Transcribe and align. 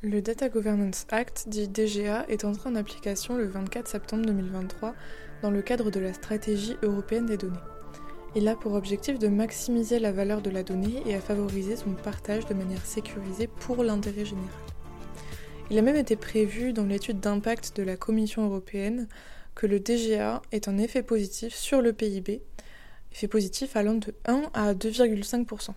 Le 0.00 0.22
Data 0.22 0.48
Governance 0.48 1.06
Act, 1.10 1.48
dit 1.48 1.66
DGA, 1.66 2.24
est 2.28 2.44
entré 2.44 2.70
en 2.70 2.76
application 2.76 3.36
le 3.36 3.48
24 3.48 3.88
septembre 3.88 4.26
2023 4.26 4.94
dans 5.42 5.50
le 5.50 5.60
cadre 5.60 5.90
de 5.90 5.98
la 5.98 6.12
stratégie 6.12 6.76
européenne 6.84 7.26
des 7.26 7.36
données. 7.36 7.58
Il 8.36 8.46
a 8.46 8.54
pour 8.54 8.74
objectif 8.74 9.18
de 9.18 9.26
maximiser 9.26 9.98
la 9.98 10.12
valeur 10.12 10.40
de 10.40 10.50
la 10.50 10.62
donnée 10.62 11.02
et 11.04 11.16
à 11.16 11.20
favoriser 11.20 11.74
son 11.74 11.94
partage 11.94 12.46
de 12.46 12.54
manière 12.54 12.86
sécurisée 12.86 13.48
pour 13.48 13.82
l'intérêt 13.82 14.24
général. 14.24 14.48
Il 15.68 15.76
a 15.78 15.82
même 15.82 15.96
été 15.96 16.14
prévu 16.14 16.72
dans 16.72 16.86
l'étude 16.86 17.18
d'impact 17.18 17.76
de 17.76 17.82
la 17.82 17.96
Commission 17.96 18.44
européenne 18.44 19.08
que 19.56 19.66
le 19.66 19.80
DGA 19.80 20.42
est 20.52 20.68
un 20.68 20.78
effet 20.78 21.02
positif 21.02 21.52
sur 21.52 21.82
le 21.82 21.92
PIB, 21.92 22.40
effet 23.10 23.26
positif 23.26 23.74
allant 23.74 23.94
de 23.94 24.14
1 24.26 24.44
à 24.54 24.74
2,5%. 24.74 25.70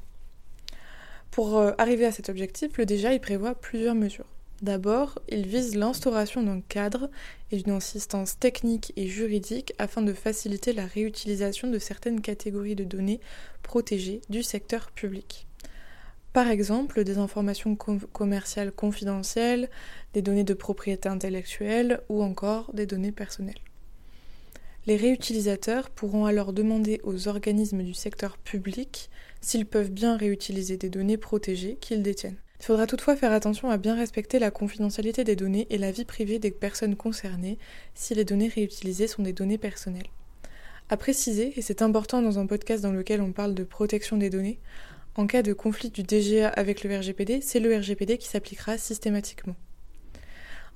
Pour 1.32 1.58
euh, 1.58 1.72
arriver 1.78 2.06
à 2.06 2.12
cet 2.12 2.28
objectif, 2.28 2.78
le 2.78 2.86
DGA 2.86 3.18
prévoit 3.20 3.56
plusieurs 3.56 3.96
mesures. 3.96 4.28
D'abord, 4.62 5.20
il 5.30 5.48
vise 5.48 5.76
l'instauration 5.76 6.44
d'un 6.44 6.62
cadre 6.62 7.10
et 7.52 7.58
d'une 7.58 7.74
assistance 7.74 8.38
technique 8.38 8.94
et 8.96 9.08
juridique 9.08 9.74
afin 9.80 10.04
de 10.04 10.14
faciliter 10.14 10.74
la 10.74 10.86
réutilisation 10.86 11.70
de 11.70 11.80
certaines 11.80 12.22
catégories 12.22 12.76
de 12.76 12.84
données 12.84 13.22
protégées 13.64 14.22
du 14.30 14.44
secteur 14.44 14.92
public. 14.92 15.48
Par 16.34 16.48
exemple, 16.48 17.04
des 17.04 17.18
informations 17.18 17.76
commerciales 17.76 18.72
confidentielles, 18.72 19.70
des 20.14 20.22
données 20.22 20.44
de 20.44 20.54
propriété 20.54 21.10
intellectuelle 21.10 22.02
ou 22.08 22.22
encore 22.22 22.72
des 22.74 22.86
données 22.86 23.12
personnelles. 23.12 23.60
Les 24.88 24.96
réutilisateurs 24.96 25.92
pourront 25.92 26.26
alors 26.26 26.54
demander 26.54 27.00
aux 27.04 27.28
organismes 27.28 27.84
du 27.84 27.94
secteur 27.94 28.38
public 28.40 29.12
s'ils 29.40 29.68
peuvent 29.68 29.92
bien 29.92 30.18
réutiliser 30.18 30.76
des 30.76 30.90
données 30.90 31.18
protégées 31.18 31.78
qu'ils 31.80 32.02
détiennent. 32.02 32.38
Il 32.60 32.66
faudra 32.66 32.88
toutefois 32.88 33.16
faire 33.16 33.32
attention 33.32 33.70
à 33.70 33.78
bien 33.78 33.96
respecter 33.96 34.40
la 34.40 34.50
confidentialité 34.50 35.24
des 35.24 35.36
données 35.36 35.68
et 35.70 35.78
la 35.78 35.92
vie 35.92 36.06
privée 36.06 36.40
des 36.40 36.52
personnes 36.52 36.96
concernées 36.96 37.60
si 37.94 38.16
les 38.16 38.26
données 38.26 38.48
réutilisées 38.48 39.08
sont 39.08 39.22
des 39.22 39.34
données 39.34 39.60
personnelles. 39.60 40.10
À 40.90 40.98
préciser, 40.98 41.54
et 41.58 41.62
c'est 41.62 41.84
important 41.84 42.22
dans 42.22 42.40
un 42.40 42.48
podcast 42.48 42.82
dans 42.82 42.92
lequel 42.92 43.22
on 43.22 43.32
parle 43.32 43.54
de 43.54 43.64
protection 43.64 44.18
des 44.18 44.30
données, 44.30 44.60
en 45.16 45.28
cas 45.28 45.44
de 45.44 45.54
conflit 45.54 45.90
du 45.90 46.04
DGA 46.04 46.50
avec 46.50 46.84
le 46.84 46.98
RGPD, 46.98 47.42
c'est 47.42 47.60
le 47.60 47.76
RGPD 47.76 48.18
qui 48.18 48.28
s'appliquera 48.28 48.78
systématiquement. 48.78 49.56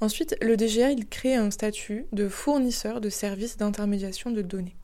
Ensuite, 0.02 0.36
le 0.42 0.58
DGA 0.58 0.92
il 0.92 1.08
crée 1.08 1.36
un 1.36 1.52
statut 1.52 2.06
de 2.12 2.28
fournisseur 2.28 3.00
de 3.00 3.10
services 3.10 3.58
d'intermédiation 3.58 4.30
de 4.30 4.42
données. 4.42 4.76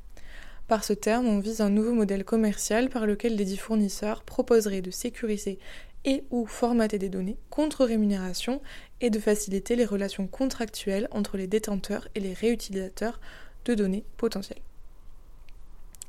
Par 0.68 0.86
ce 0.86 0.94
terme, 0.94 1.28
on 1.28 1.40
vise 1.40 1.60
un 1.60 1.70
nouveau 1.70 1.94
modèle 1.94 2.24
commercial 2.24 2.90
par 2.90 3.06
lequel 3.06 3.36
les 3.36 3.44
dix 3.44 3.58
fournisseurs 3.58 4.24
proposeraient 4.24 4.82
de 4.82 4.90
sécuriser 4.90 5.60
et 6.06 6.24
ou 6.32 6.46
formater 6.46 6.98
des 6.98 7.10
données 7.10 7.38
contre 7.50 7.84
rémunération 7.86 8.62
et 9.02 9.10
de 9.10 9.20
faciliter 9.20 9.76
les 9.76 9.86
relations 9.86 10.28
contractuelles 10.28 11.10
entre 11.12 11.36
les 11.36 11.48
détenteurs 11.48 12.08
et 12.16 12.20
les 12.22 12.34
réutilisateurs 12.34 13.20
de 13.66 13.76
données 13.76 14.06
potentielles. 14.18 14.62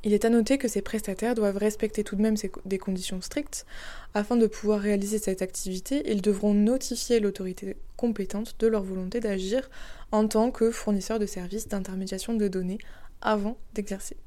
Il 0.05 0.13
est 0.13 0.25
à 0.25 0.29
noter 0.29 0.57
que 0.57 0.67
ces 0.67 0.81
prestataires 0.81 1.33
doivent 1.33 1.57
respecter 1.57 2.03
tout 2.03 2.17
de 2.17 2.21
même 2.21 2.35
des 2.65 2.77
conditions 2.77 3.21
strictes. 3.21 3.65
Afin 4.13 4.35
de 4.35 4.47
pouvoir 4.47 4.81
réaliser 4.81 5.17
cette 5.17 5.41
activité, 5.41 6.03
ils 6.11 6.21
devront 6.21 6.53
notifier 6.53 7.21
l'autorité 7.21 7.77
compétente 7.95 8.55
de 8.59 8.67
leur 8.67 8.83
volonté 8.83 9.21
d'agir 9.21 9.69
en 10.11 10.27
tant 10.27 10.51
que 10.51 10.71
fournisseur 10.71 11.19
de 11.19 11.25
services 11.25 11.69
d'intermédiation 11.69 12.33
de 12.33 12.49
données 12.49 12.79
avant 13.21 13.57
d'exercer. 13.73 14.17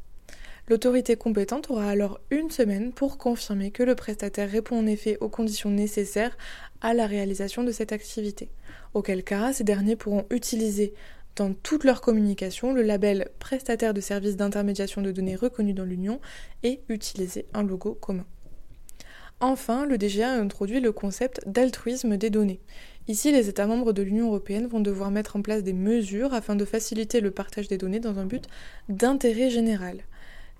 L'autorité 0.68 1.14
compétente 1.14 1.70
aura 1.70 1.88
alors 1.90 2.18
une 2.30 2.50
semaine 2.50 2.92
pour 2.92 3.18
confirmer 3.18 3.70
que 3.70 3.84
le 3.84 3.94
prestataire 3.94 4.50
répond 4.50 4.78
en 4.78 4.86
effet 4.86 5.16
aux 5.20 5.28
conditions 5.28 5.70
nécessaires 5.70 6.36
à 6.80 6.92
la 6.92 7.06
réalisation 7.06 7.62
de 7.62 7.70
cette 7.70 7.92
activité. 7.92 8.48
Auquel 8.92 9.22
cas, 9.22 9.52
ces 9.52 9.62
derniers 9.62 9.94
pourront 9.94 10.26
utiliser 10.30 10.92
dans 11.36 11.52
toute 11.52 11.84
leur 11.84 12.00
communication 12.00 12.72
le 12.72 12.82
label 12.82 13.28
prestataire 13.38 13.94
de 13.94 14.00
services 14.00 14.36
d'intermédiation 14.36 15.02
de 15.02 15.12
données 15.12 15.36
reconnu 15.36 15.74
dans 15.74 15.84
l'Union 15.84 16.20
et 16.62 16.80
utiliser 16.88 17.46
un 17.54 17.62
logo 17.62 17.94
commun. 17.94 18.26
Enfin, 19.40 19.84
le 19.84 19.98
DGA 19.98 20.30
a 20.30 20.40
introduit 20.40 20.80
le 20.80 20.92
concept 20.92 21.46
d'altruisme 21.46 22.16
des 22.16 22.30
données. 22.30 22.60
Ici, 23.06 23.30
les 23.30 23.50
États 23.50 23.66
membres 23.66 23.92
de 23.92 24.02
l'Union 24.02 24.28
européenne 24.28 24.66
vont 24.66 24.80
devoir 24.80 25.10
mettre 25.10 25.36
en 25.36 25.42
place 25.42 25.62
des 25.62 25.74
mesures 25.74 26.32
afin 26.32 26.56
de 26.56 26.64
faciliter 26.64 27.20
le 27.20 27.30
partage 27.30 27.68
des 27.68 27.76
données 27.76 28.00
dans 28.00 28.18
un 28.18 28.24
but 28.24 28.46
d'intérêt 28.88 29.50
général. 29.50 29.98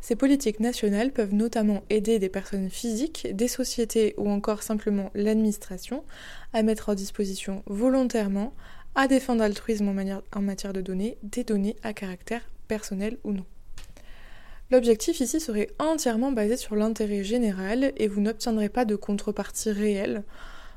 Ces 0.02 0.14
politiques 0.14 0.60
nationales 0.60 1.10
peuvent 1.10 1.34
notamment 1.34 1.82
aider 1.90 2.18
des 2.18 2.28
personnes 2.28 2.70
physiques, 2.70 3.26
des 3.32 3.48
sociétés 3.48 4.14
ou 4.18 4.28
encore 4.28 4.62
simplement 4.62 5.10
l'administration 5.14 6.04
à 6.52 6.62
mettre 6.62 6.90
en 6.90 6.94
disposition 6.94 7.62
volontairement, 7.66 8.52
à 8.96 9.08
défendre 9.08 9.40
l'altruisme 9.40 9.88
en, 9.88 10.40
matière 10.40 10.72
de 10.72 10.80
données, 10.80 11.18
des 11.22 11.44
données 11.44 11.76
à 11.82 11.92
caractère 11.92 12.40
personnel 12.66 13.18
ou 13.24 13.32
non. 13.32 13.44
L'objectif 14.70 15.20
ici 15.20 15.38
serait 15.38 15.68
entièrement 15.78 16.32
basé 16.32 16.56
sur 16.56 16.74
l'intérêt 16.74 17.22
général 17.22 17.92
et 17.98 18.08
vous 18.08 18.20
n'obtiendrez 18.20 18.70
pas 18.70 18.86
de 18.86 18.96
contrepartie 18.96 19.70
réelle, 19.70 20.24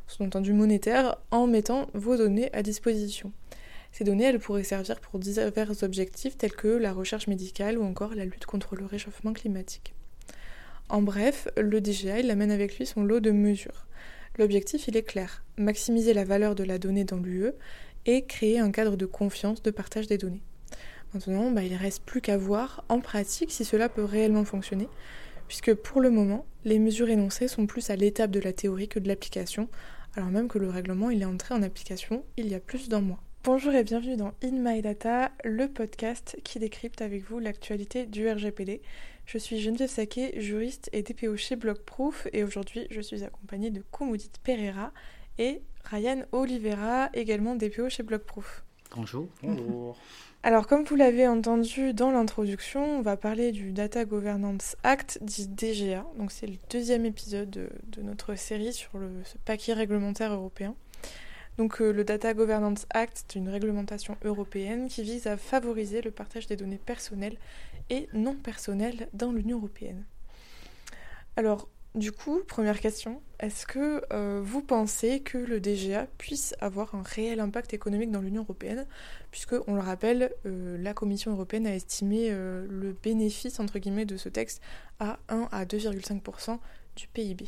sous-entendu 0.06 0.54
monétaire, 0.54 1.16
en 1.32 1.48
mettant 1.48 1.88
vos 1.94 2.18
données 2.18 2.54
à 2.54 2.62
disposition. 2.62 3.32
Ces 3.92 4.04
données, 4.04 4.26
elles 4.26 4.40
pourraient 4.40 4.64
servir 4.64 5.00
pour 5.00 5.18
divers 5.18 5.82
objectifs 5.82 6.38
tels 6.38 6.52
que 6.52 6.68
la 6.68 6.94
recherche 6.94 7.28
médicale 7.28 7.80
ou 7.80 7.84
encore 7.84 8.14
la 8.14 8.26
lutte 8.26 8.46
contre 8.46 8.76
le 8.76 8.86
réchauffement 8.86 9.34
climatique. 9.34 9.96
En 10.90 11.02
bref, 11.02 11.48
le 11.58 11.82
DGA, 11.82 12.20
il 12.20 12.30
amène 12.30 12.52
avec 12.52 12.78
lui 12.78 12.86
son 12.86 13.04
lot 13.04 13.22
de 13.22 13.32
mesures. 13.32 13.88
L'objectif, 14.38 14.88
il 14.88 14.98
est 14.98 15.04
clair, 15.04 15.44
maximiser 15.58 16.14
la 16.14 16.24
valeur 16.24 16.56
de 16.56 16.64
la 16.64 16.78
donnée 16.78 17.04
dans 17.04 17.18
l'UE 17.18 17.52
et 18.10 18.24
créer 18.24 18.58
un 18.58 18.72
cadre 18.72 18.96
de 18.96 19.06
confiance 19.06 19.62
de 19.62 19.70
partage 19.70 20.08
des 20.08 20.18
données. 20.18 20.42
Maintenant, 21.14 21.52
bah, 21.52 21.64
il 21.64 21.74
ne 21.74 21.78
reste 21.78 22.04
plus 22.04 22.22
qu'à 22.22 22.38
voir 22.38 22.84
en 22.90 23.02
pratique 23.02 23.52
si 23.52 23.64
cela 23.64 23.88
peut 23.88 24.04
réellement 24.04 24.46
fonctionner, 24.46 24.90
puisque 25.48 25.76
pour 25.76 26.02
le 26.02 26.10
moment, 26.10 26.46
les 26.66 26.80
mesures 26.80 27.10
énoncées 27.10 27.48
sont 27.48 27.68
plus 27.68 27.92
à 27.92 27.96
l'étape 27.96 28.32
de 28.32 28.40
la 28.40 28.52
théorie 28.52 28.88
que 28.88 28.98
de 28.98 29.08
l'application, 29.08 29.70
alors 30.16 30.30
même 30.30 30.48
que 30.48 30.58
le 30.58 30.70
règlement 30.70 31.12
il 31.12 31.22
est 31.22 31.26
entré 31.26 31.54
en 31.54 31.62
application 31.62 32.24
il 32.36 32.48
y 32.48 32.56
a 32.56 32.60
plus 32.60 32.90
d'un 32.90 33.02
mois. 33.02 33.20
Bonjour 33.44 33.74
et 33.74 33.84
bienvenue 33.84 34.18
dans 34.18 34.34
In 34.44 34.54
My 34.54 34.82
Data, 34.82 35.32
le 35.44 35.68
podcast 35.68 36.38
qui 36.44 36.58
décrypte 36.58 37.02
avec 37.02 37.24
vous 37.30 37.38
l'actualité 37.38 38.08
du 38.08 38.28
RGPD. 38.28 38.82
Je 39.26 39.38
suis 39.38 39.62
Geneviève 39.62 39.90
Saquet, 39.90 40.34
juriste 40.42 40.90
et 40.94 41.04
DPO 41.04 41.38
chez 41.38 41.56
Blockproof 41.56 42.28
et 42.34 42.44
aujourd'hui 42.44 42.88
je 42.90 43.02
suis 43.02 43.24
accompagnée 43.24 43.70
de 43.70 43.84
Koumudit 43.92 44.32
Pereira 44.44 44.92
et 45.38 45.62
Ryan 45.86 46.24
Oliveira, 46.32 47.10
également 47.14 47.56
DPO 47.56 47.90
chez 47.90 48.04
Blockproof. 48.04 48.64
Bonjour. 48.96 49.28
Bonjour. 49.44 49.98
Alors 50.44 50.68
comme 50.68 50.84
vous 50.84 50.96
l'avez 50.96 51.28
entendu 51.28 51.94
dans 51.94 52.12
l'introduction, 52.12 53.00
on 53.00 53.02
va 53.02 53.18
parler 53.18 53.52
du 53.52 53.72
Data 53.72 54.06
Governance 54.06 54.78
Act, 54.84 55.20
dit 55.22 55.48
DGA. 55.48 56.06
Donc 56.18 56.32
c'est 56.32 56.48
le 56.48 56.56
deuxième 56.70 57.06
épisode 57.06 57.50
de, 57.50 58.02
notre 58.02 58.36
série 58.36 58.72
sur 58.72 58.92
ce 59.26 59.38
paquet 59.40 59.74
réglementaire 59.74 60.34
européen. 60.34 60.76
Donc 61.58 61.82
euh, 61.82 61.92
le 61.92 62.06
Data 62.06 62.34
Governance 62.34 62.86
Act 62.92 63.26
est 63.28 63.36
une 63.36 63.50
réglementation 63.50 64.16
européenne 64.24 64.88
qui 64.88 65.04
vise 65.04 65.28
à 65.28 65.36
favoriser 65.36 66.02
le 66.02 66.12
partage 66.12 66.48
des 66.48 66.56
données 66.56 66.80
personnelles 66.84 67.38
et 67.90 68.08
non 68.14 68.36
personnelles 68.36 69.10
dans 69.12 69.34
l'Union 69.34 69.58
européenne. 69.58 70.06
Alors 71.36 71.68
du 71.96 72.12
coup, 72.12 72.42
première 72.48 72.80
question, 72.80 73.22
est-ce 73.40 73.66
que 73.66 74.04
euh, 74.14 74.42
vous 74.44 74.62
pensez 74.62 75.22
que 75.22 75.38
le 75.38 75.60
DGA 75.60 76.08
puisse 76.18 76.56
avoir 76.60 76.94
un 76.96 77.04
réel 77.04 77.40
impact 77.40 77.74
économique 77.74 78.12
dans 78.12 78.22
l'Union 78.22 78.44
européenne? 78.44 78.86
Puisque, 79.32 79.56
on 79.68 79.76
le 79.76 79.82
rappelle, 79.82 80.32
euh, 80.46 80.78
la 80.78 80.94
Commission 80.94 81.32
européenne 81.32 81.68
a 81.68 81.76
estimé 81.76 82.30
le 82.30 82.96
bénéfice 83.04 83.60
entre 83.60 83.80
guillemets 83.80 84.06
de 84.06 84.18
ce 84.18 84.30
texte 84.30 84.62
à 85.00 85.20
1 85.30 85.50
à 85.52 85.66
2,5% 85.66 86.60
du 86.96 87.08
PIB. 87.08 87.46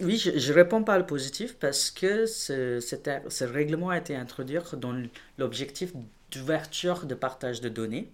Oui, 0.00 0.18
je, 0.18 0.30
ne 0.30 0.54
réponds 0.54 0.84
pas 0.84 0.98
le 0.98 1.06
positif 1.06 1.56
parce 1.58 1.90
que 1.90 2.26
ce, 2.26 2.80
ce 2.80 3.44
règlement 3.44 3.88
a 3.88 3.96
été 3.96 4.14
introduit 4.14 4.58
dans 4.76 4.94
l'objectif 5.38 5.92
d'ouverture 6.30 7.06
de 7.06 7.14
partage 7.14 7.62
de 7.62 7.70
données 7.70 8.12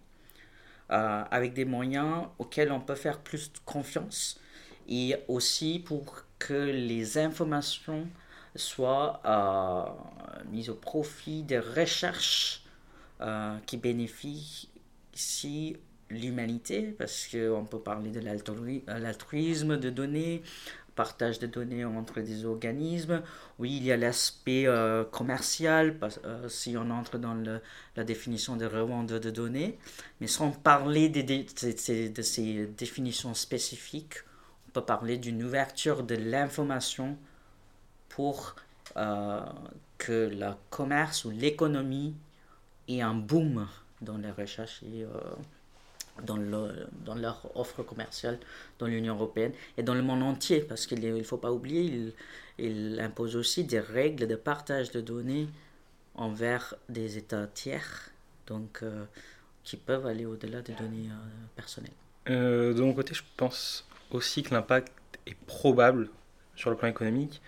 euh, 0.92 1.24
avec 1.30 1.54
des 1.54 1.64
moyens 1.64 2.26
auxquels 2.38 2.70
on 2.70 2.80
peut 2.80 2.94
faire 2.94 3.18
plus 3.18 3.50
confiance 3.64 4.40
et 4.88 5.16
aussi 5.28 5.78
pour 5.78 6.24
que 6.38 6.54
les 6.54 7.18
informations 7.18 8.06
soient 8.54 9.20
euh, 9.24 9.84
mises 10.50 10.70
au 10.70 10.74
profit 10.74 11.42
des 11.42 11.58
recherches 11.58 12.64
euh, 13.20 13.56
qui 13.66 13.76
bénéficient 13.76 15.76
l'humanité, 16.10 16.94
parce 16.98 17.28
qu'on 17.28 17.64
peut 17.64 17.80
parler 17.80 18.10
de 18.10 18.20
l'altruisme 18.20 19.76
de 19.76 19.90
données, 19.90 20.42
partage 20.96 21.38
de 21.38 21.46
données 21.46 21.84
entre 21.84 22.20
des 22.20 22.44
organismes. 22.44 23.22
Oui, 23.58 23.76
il 23.76 23.84
y 23.84 23.92
a 23.92 23.96
l'aspect 23.96 24.66
euh, 24.66 25.04
commercial, 25.04 25.96
euh, 26.24 26.48
si 26.48 26.76
on 26.76 26.90
entre 26.90 27.18
dans 27.18 27.36
la 27.96 28.04
définition 28.04 28.56
de 28.56 28.66
revente 28.66 29.12
de 29.12 29.30
données. 29.30 29.78
Mais 30.20 30.26
sans 30.26 30.50
parler 30.50 31.08
de, 31.08 32.22
ces 32.22 32.66
définitions 32.66 33.34
spécifiques, 33.34 34.24
parler 34.80 35.18
d'une 35.18 35.42
ouverture 35.42 36.02
de 36.02 36.14
l'information 36.14 37.16
pour 38.08 38.56
euh, 38.96 39.40
que 39.98 40.30
le 40.32 40.52
commerce 40.70 41.24
ou 41.24 41.30
l'économie 41.30 42.14
ait 42.88 43.02
un 43.02 43.14
boom 43.14 43.66
dans 44.00 44.16
les 44.16 44.30
recherches 44.30 44.82
et 44.82 45.04
euh, 45.04 45.08
dans, 46.22 46.38
dans 47.04 47.14
leur 47.14 47.50
offre 47.56 47.82
commerciale 47.82 48.38
dans 48.78 48.86
l'Union 48.86 49.14
européenne 49.14 49.52
et 49.76 49.82
dans 49.82 49.94
le 49.94 50.02
monde 50.02 50.22
entier, 50.22 50.60
parce 50.60 50.86
qu'il 50.86 51.00
ne 51.00 51.22
faut 51.22 51.36
pas 51.36 51.52
oublier, 51.52 52.12
il, 52.58 53.00
impose 53.00 53.36
aussi 53.36 53.64
des 53.64 53.80
règles 53.80 54.26
de 54.26 54.36
partage 54.36 54.90
de 54.90 55.00
données 55.00 55.48
envers 56.14 56.74
des 56.88 57.18
États 57.18 57.46
tiers, 57.46 58.10
donc 58.46 58.80
euh, 58.82 59.04
qui 59.62 59.76
peuvent 59.76 60.06
aller 60.06 60.24
au-delà 60.24 60.62
des 60.62 60.72
données 60.72 61.08
personnelles. 61.54 61.92
de 62.26 62.80
mon 62.80 62.94
côté, 62.94 63.12
je 63.12 63.22
pense 63.36 63.86
aussi 64.10 64.42
que 64.42 64.54
l'impact 64.54 64.92
est 65.26 65.36
probable 65.46 66.08
sur 66.54 66.70
le 66.70 66.76
plan 66.76 66.88
économique. 66.88 67.42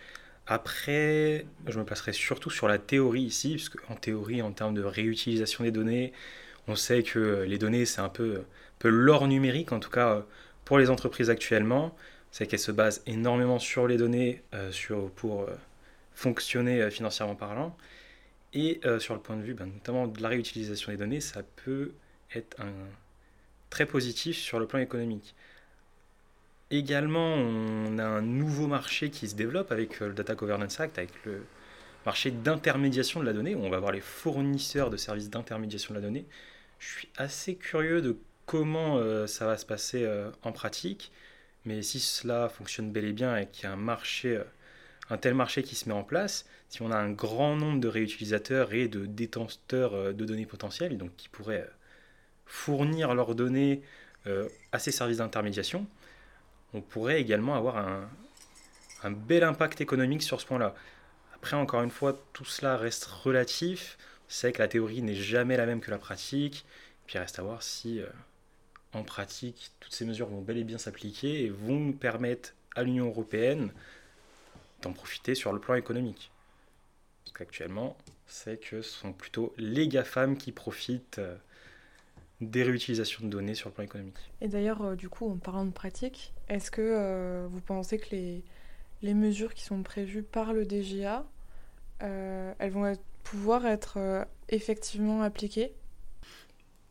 Après, 0.47 1.47
je 1.67 1.79
me 1.79 1.85
placerai 1.85 2.13
surtout 2.13 2.51
sur 2.51 2.69
la 2.69 2.79
théorie 2.79 3.23
ici, 3.23 3.57
parce 3.57 3.69
qu'en 3.69 3.95
théorie, 3.95 4.41
en 4.43 4.53
termes 4.53 4.75
de 4.75 4.83
réutilisation 4.83 5.65
des 5.65 5.71
données, 5.71 6.13
on 6.69 6.75
sait 6.75 7.03
que 7.03 7.45
les 7.47 7.59
données, 7.59 7.85
c'est 7.87 8.01
un 8.01 8.09
peu, 8.09 8.43
peu 8.79 8.89
l'or 8.89 9.29
numérique, 9.29 9.73
en 9.73 9.81
tout 9.81 9.91
cas 9.91 10.25
pour 10.65 10.79
les 10.79 10.91
entreprises 10.91 11.31
actuellement. 11.31 11.97
C'est 12.31 12.47
qu'elles 12.47 12.59
se 12.59 12.73
basent 12.73 13.03
énormément 13.07 13.59
sur 13.59 13.87
les 13.87 13.97
données 13.97 14.43
euh, 14.55 14.71
pour 15.17 15.43
euh, 15.43 15.47
fonctionner 16.15 16.83
euh, 16.83 16.91
financièrement 16.91 17.35
parlant. 17.35 17.75
Et 18.53 18.81
sur 18.99 19.15
le 19.15 19.21
point 19.21 19.37
de 19.37 19.43
vue 19.43 19.53
ben, 19.53 19.67
notamment 19.67 20.07
de 20.07 20.23
la 20.23 20.29
réutilisation 20.29 20.91
des 20.91 20.97
données, 20.97 21.21
ça 21.21 21.43
peut 21.65 21.93
être 22.35 22.57
très 23.69 23.85
positif 23.85 24.39
sur 24.39 24.59
le 24.59 24.67
plan 24.67 24.79
économique. 24.79 25.35
Également, 26.71 27.35
on 27.35 27.99
a 27.99 28.05
un 28.05 28.21
nouveau 28.21 28.67
marché 28.67 29.09
qui 29.11 29.27
se 29.27 29.35
développe 29.35 29.73
avec 29.73 30.01
le 30.01 30.13
Data 30.13 30.35
Governance 30.35 30.81
Act, 30.81 30.99
avec 30.99 31.13
le 31.25 31.43
marché 32.05 32.31
d'intermédiation 32.31 33.21
de 33.21 33.25
la 33.25 33.33
donnée, 33.33 33.55
où 33.55 33.61
on 33.61 33.71
va 33.71 33.79
voir 33.79 33.93
les 33.93 34.03
fournisseurs 34.03 34.91
de 34.91 34.99
services 34.99 35.31
d'intermédiation 35.31 35.95
de 35.95 36.01
la 36.01 36.05
donnée. 36.05 36.27
Je 36.79 36.89
suis 36.89 37.09
assez 37.17 37.55
curieux 37.55 38.03
de 38.03 38.19
comment 38.45 38.99
euh, 38.99 39.27
ça 39.27 39.47
va 39.47 39.57
se 39.57 39.65
passer 39.65 40.05
euh, 40.05 40.31
en 40.43 40.53
pratique, 40.53 41.11
mais 41.65 41.83
si 41.83 42.01
cela 42.01 42.51
fonctionne 42.51 42.91
bel 42.93 43.07
et 43.07 43.13
bien 43.13 43.37
et 43.39 43.47
qu'il 43.47 43.65
y 43.65 43.67
a 43.67 43.73
un 43.73 43.77
marché, 43.77 44.37
euh, 44.37 44.45
un 45.09 45.17
tel 45.17 45.35
marché 45.35 45.63
qui 45.63 45.75
se 45.75 45.89
met 45.89 45.95
en 45.95 46.05
place, 46.05 46.45
si 46.69 46.83
on 46.83 46.91
a 46.91 46.97
un 46.97 47.11
grand 47.11 47.57
nombre 47.57 47.81
de 47.81 47.89
réutilisateurs 47.89 48.75
et 48.75 48.89
de 48.89 49.07
détenteurs 49.07 50.13
de 50.13 50.25
données 50.27 50.45
potentielles, 50.45 50.99
donc 50.99 51.17
qui 51.17 51.31
pourraient 51.31 51.67
fournir 52.45 53.15
leurs 53.15 53.35
données 53.35 53.83
à 54.73 54.79
ces 54.79 54.91
services 54.91 55.17
d'intermédiation, 55.17 55.87
on 56.75 56.81
pourrait 56.81 57.21
également 57.21 57.55
avoir 57.55 57.77
un, 57.79 59.11
bel 59.11 59.45
impact 59.45 59.81
économique 59.81 60.23
sur 60.23 60.41
ce 60.41 60.47
point-là. 60.47 60.75
Après, 61.35 61.57
encore 61.57 61.83
une 61.83 61.91
fois, 61.91 62.21
tout 62.33 62.45
cela 62.45 62.77
reste 62.77 63.05
relatif. 63.05 63.97
C'est 64.29 64.53
que 64.53 64.59
la 64.59 64.69
théorie 64.69 65.03
n'est 65.03 65.15
jamais 65.15 65.57
la 65.57 65.67
même 65.67 65.81
que 65.81 65.91
la 65.91 65.99
pratique. 65.99 66.67
Puis 67.07 67.17
il 67.17 67.19
reste 67.19 67.39
à 67.39 67.43
voir 67.43 67.63
si, 67.63 68.01
euh, 68.01 68.07
en 68.93 69.03
pratique, 69.03 69.71
toutes 69.81 69.95
ces 69.95 70.05
mesures 70.05 70.29
vont 70.29 70.43
bel 70.43 70.59
et 70.59 70.65
bien 70.65 70.79
s'appliquer 70.79 71.45
et 71.45 71.49
vont 71.49 71.79
nous 71.79 71.93
permettre 71.93 72.55
à 72.75 72.83
l'Union 72.83 73.07
européenne 73.07 73.73
d'en 74.83 74.93
profiter 74.93 75.35
sur 75.35 75.53
le 75.53 75.61
plan 75.61 75.75
économique. 75.75 76.31
Parce 77.25 77.39
qu'actuellement, 77.39 77.97
c'est 78.27 78.61
que 78.61 78.83
ce 78.83 78.91
sont 78.91 79.13
plutôt 79.13 79.55
les 79.57 79.89
GAFAM 79.89 80.37
qui 80.37 80.53
profitent 80.53 81.19
euh, 81.19 81.37
des 82.41 82.63
réutilisations 82.63 83.25
de 83.25 83.31
données 83.31 83.55
sur 83.55 83.69
le 83.69 83.75
plan 83.75 83.85
économique. 83.85 84.17
Et 84.41 84.49
d'ailleurs, 84.49 84.83
euh, 84.83 84.97
du 84.97 85.09
coup, 85.09 85.29
en 85.29 85.37
parlant 85.37 85.65
de 85.65 85.73
pratique, 85.73 86.33
est-ce 86.49 86.71
que 86.71 86.81
euh, 86.83 87.47
vous 87.51 87.61
pensez 87.61 87.99
que 87.99 88.11
les, 88.13 88.43
les, 89.03 89.15
mesures 89.15 89.55
qui 89.55 89.65
sont 89.65 89.83
prévues 89.83 90.23
par 90.23 90.53
le 90.53 90.65
DGA, 90.65 91.25
euh, 92.03 92.53
elles 92.59 92.71
vont 92.71 92.93
pouvoir 93.25 93.67
être 93.67 94.27
effectivement 94.49 95.23
appliquées? 95.23 95.73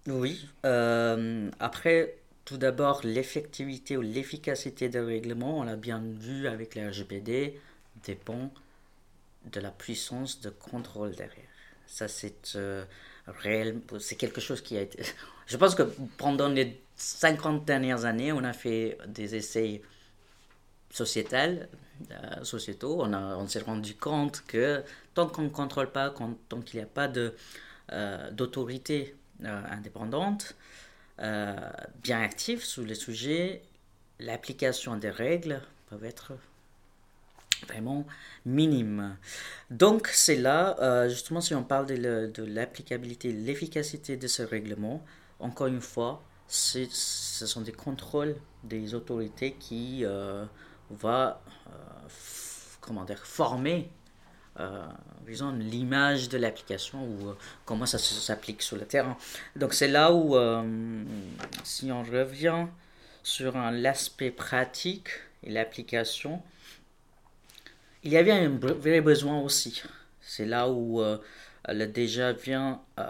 Oui. 0.08 0.48
après, 0.64 2.18
tout 2.46 2.58
d'abord, 2.58 3.02
l'effectivité 3.04 3.98
ou 3.98 4.02
l'efficacité 4.02 4.88
des 4.88 5.02
règlements, 5.02 5.60
on 5.60 5.64
l'a 5.64 5.76
bien 5.76 6.02
vu 6.02 6.48
avec 6.48 6.76
la 6.76 6.90
RGPD, 6.90 7.60
dépend 8.06 8.54
de 9.52 9.60
la 9.60 9.72
puissance 9.72 10.40
de 10.40 10.50
contrôle 10.50 11.14
derrière. 11.16 11.44
Ça, 11.88 12.08
c'est 12.08 12.58
réel, 13.28 13.82
c'est 14.00 14.16
quelque 14.16 14.42
chose 14.42 14.62
qui 14.62 14.78
a 14.78 14.82
été... 14.82 15.04
Je 15.48 15.58
pense 15.58 15.76
que 15.76 15.84
pendant 16.18 16.50
les 16.50 16.82
50 16.98 17.64
dernières 17.66 18.06
années, 18.06 18.32
on 18.32 18.44
a 18.44 18.54
fait 18.54 18.98
des 19.08 19.36
essais 19.36 19.82
euh, 21.00 22.44
sociétaux. 22.44 23.04
On, 23.04 23.48
s'est 23.48 23.60
rendu 23.60 23.96
compte 23.96 24.44
que 24.48 24.84
tant 25.14 25.28
qu'on 25.28 25.44
ne 25.44 25.50
contrôle 25.50 25.92
pas, 25.92 26.14
tant 26.50 26.62
qu'il 26.62 26.80
n'y 26.80 26.84
a 26.84 26.88
pas 26.88 27.10
euh, 27.92 28.32
d'autorité 28.32 29.16
euh, 29.44 29.62
indépendante, 29.70 30.56
bien 31.20 32.22
active 32.22 32.64
sur 32.64 32.84
les 32.84 32.96
sujets, 32.96 33.64
l'application 34.20 34.98
des 34.98 35.10
règles 35.10 35.62
peut 35.90 36.04
être 36.04 36.34
vraiment 37.66 38.06
minime. 38.46 39.18
Donc 39.70 40.10
c'est 40.14 40.36
là, 40.36 40.78
euh, 40.80 41.10
justement, 41.10 41.42
si 41.42 41.56
on 41.56 41.64
parle 41.64 41.88
de 41.88 42.44
l'applicabilité, 42.44 43.32
l'efficacité 43.32 44.18
de 44.18 44.28
ce 44.28 44.44
règlement, 44.44 45.04
encore 45.40 45.68
une 45.68 45.82
fois, 45.82 46.24
ce 46.48 46.86
sont 47.46 47.62
des 47.62 47.72
contrôles 47.72 48.36
des 48.64 48.94
autorités 48.94 49.54
qui 49.54 50.06
euh, 50.06 50.46
va 50.90 51.42
euh, 51.68 51.72
comment 52.82 53.04
dire, 53.04 53.26
former 53.26 53.90
l'image 55.60 56.30
de 56.30 56.38
l'application 56.40 57.04
ou 57.04 57.36
comment 57.64 57.86
ça 57.86 58.00
s'applique 58.00 58.64
sur 58.64 58.76
le 58.76 58.86
terrain. 58.86 59.16
Donc 59.56 59.76
c'est 59.76 59.88
là 59.88 60.12
où, 60.12 60.36
si 61.64 61.92
on 61.92 62.02
revient 62.02 62.66
sur 63.22 63.56
l'aspect 63.56 64.32
pratique 64.32 65.10
et 65.44 65.52
l'application, 65.52 66.42
il 68.04 68.12
y 68.12 68.18
avait 68.18 68.32
un 68.32 68.50
vrai 68.50 69.02
besoin 69.02 69.40
aussi. 69.42 69.82
C'est 70.22 70.46
là 70.46 70.70
où 70.70 71.02
euh, 71.02 71.18
le 71.68 71.86
déjà 71.86 72.34
vient 72.34 72.82
euh, 73.00 73.06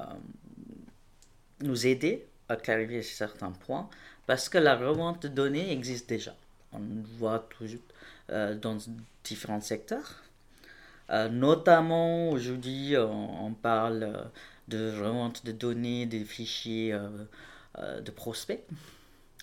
nous 1.61 1.87
aider 1.87 2.25
à 2.49 2.55
clarifier 2.55 3.01
certains 3.01 3.51
points, 3.51 3.89
parce 4.25 4.49
que 4.49 4.57
la 4.57 4.75
revente 4.75 5.23
de 5.23 5.27
données 5.27 5.71
existe 5.71 6.07
déjà. 6.07 6.35
On 6.71 6.79
voit 7.17 7.47
toujours 7.57 7.81
euh, 8.29 8.55
dans 8.55 8.77
différents 9.23 9.61
secteurs. 9.61 10.23
notamment 11.31 12.29
aujourd'hui, 12.29 12.95
on, 12.97 13.53
parle 13.53 14.29
de 14.67 14.91
revente 15.01 15.45
de 15.45 15.51
données, 15.51 16.05
des 16.05 16.23
fichiers 16.23 16.97
de 17.77 18.11
prospects. 18.11 18.65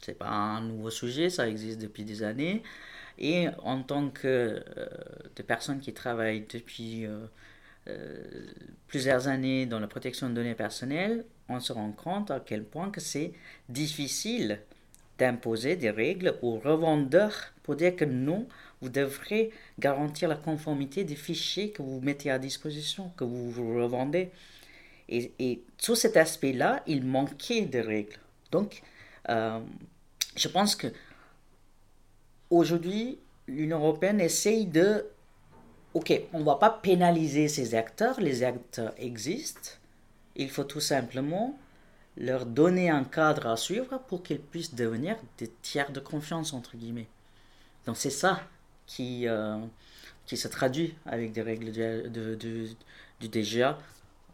C'est 0.03 0.19
pas 0.19 0.29
un 0.29 0.61
nouveau 0.61 0.91
sujet, 0.91 1.31
ça 1.31 1.49
existe 1.49 1.81
depuis 1.81 2.05
des 2.05 2.23
années. 2.23 2.63
Et 3.19 3.49
en 3.63 3.83
tant 3.83 4.11
que 4.11 4.27
euh, 4.27 4.87
de 5.37 5.43
personnes 5.43 5.81
qui 5.81 5.93
travaillent 5.93 6.47
depuis 6.53 7.07
euh, 7.07 7.27
euh, 7.89 8.23
plusieurs 8.89 9.29
années 9.29 9.67
dans 9.67 9.81
la 9.81 9.87
protection 9.87 10.29
de 10.29 10.35
données 10.35 10.55
personnelles, 10.55 11.25
on 11.49 11.61
se 11.61 11.73
rend 11.73 11.93
compte 11.93 12.31
à 12.31 12.41
quel 12.41 12.65
point 12.65 12.91
que 12.91 13.01
c'est 13.01 13.33
difficile 13.69 14.61
d'imposer 15.19 15.77
des 15.77 15.91
règles 15.91 16.35
aux 16.43 16.59
revendeurs 16.59 17.53
pour 17.63 17.77
dire 17.77 17.95
que 17.95 18.05
non, 18.05 18.49
vous 18.81 18.89
devrez 18.89 19.51
garantir 19.79 20.29
la 20.29 20.35
conformité 20.35 21.05
des 21.05 21.15
fichiers 21.15 21.71
que 21.71 21.83
vous 21.83 22.01
mettez 22.01 22.31
à 22.31 22.39
disposition, 22.39 23.11
que 23.17 23.23
vous 23.23 23.79
revendez. 23.79 24.31
Et, 25.09 25.33
et 25.39 25.63
sur 25.79 25.97
cet 25.97 26.17
aspect-là, 26.17 26.83
il 26.89 27.05
manquait 27.05 27.63
de 27.63 27.79
règles. 27.79 28.19
Donc, 28.51 28.83
je 29.29 30.49
pense 30.49 30.75
que 30.75 30.89
aujourd'hui, 32.55 33.19
l'Union 33.47 33.79
européenne 33.79 34.21
essaye 34.21 34.67
de... 34.67 35.07
Ok, 35.93 36.13
on 36.33 36.41
ne 36.41 36.45
va 36.45 36.57
pas 36.57 36.71
pénaliser 36.71 37.49
ces 37.49 37.75
acteurs, 37.75 38.21
les 38.21 38.43
acteurs 38.43 38.93
existent. 38.99 39.71
Il 40.35 40.51
faut 40.51 40.65
tout 40.65 40.81
simplement 40.81 41.57
leur 42.17 42.47
donner 42.47 42.91
un 42.91 43.05
cadre 43.05 43.47
à 43.47 43.57
suivre 43.57 43.99
pour 44.09 44.23
qu'ils 44.23 44.41
puissent 44.41 44.75
devenir 44.75 45.17
des 45.39 45.49
tiers 45.63 45.93
de 45.93 46.01
confiance, 46.01 46.53
entre 46.53 46.77
guillemets. 46.77 47.09
Donc 47.87 47.97
c'est 47.97 48.11
ça 48.11 48.43
qui, 48.87 49.29
euh, 49.29 49.59
qui 50.27 50.37
se 50.37 50.49
traduit 50.49 50.95
avec 51.07 51.33
des 51.33 51.43
règles 51.43 51.71
du, 51.71 52.69
du 53.21 53.29
DGA, 53.29 53.79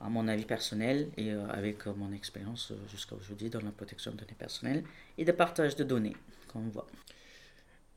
à 0.01 0.09
mon 0.09 0.29
avis 0.29 0.45
personnel 0.45 1.11
et 1.19 1.31
euh, 1.33 1.47
avec 1.51 1.87
euh, 1.87 1.93
mon 1.95 2.13
expérience 2.13 2.73
jusqu'à 2.91 3.15
aujourd'hui 3.17 3.51
dans 3.51 3.61
la 3.61 3.71
protection 3.71 4.13
de 4.13 4.17
données 4.17 4.37
personnelles 4.39 4.83
et 5.19 5.25
de 5.27 5.33
partage 5.33 5.77
de 5.77 5.85
données, 5.85 6.17
comme 6.49 6.67
on 6.67 6.71
voit. 6.71 6.87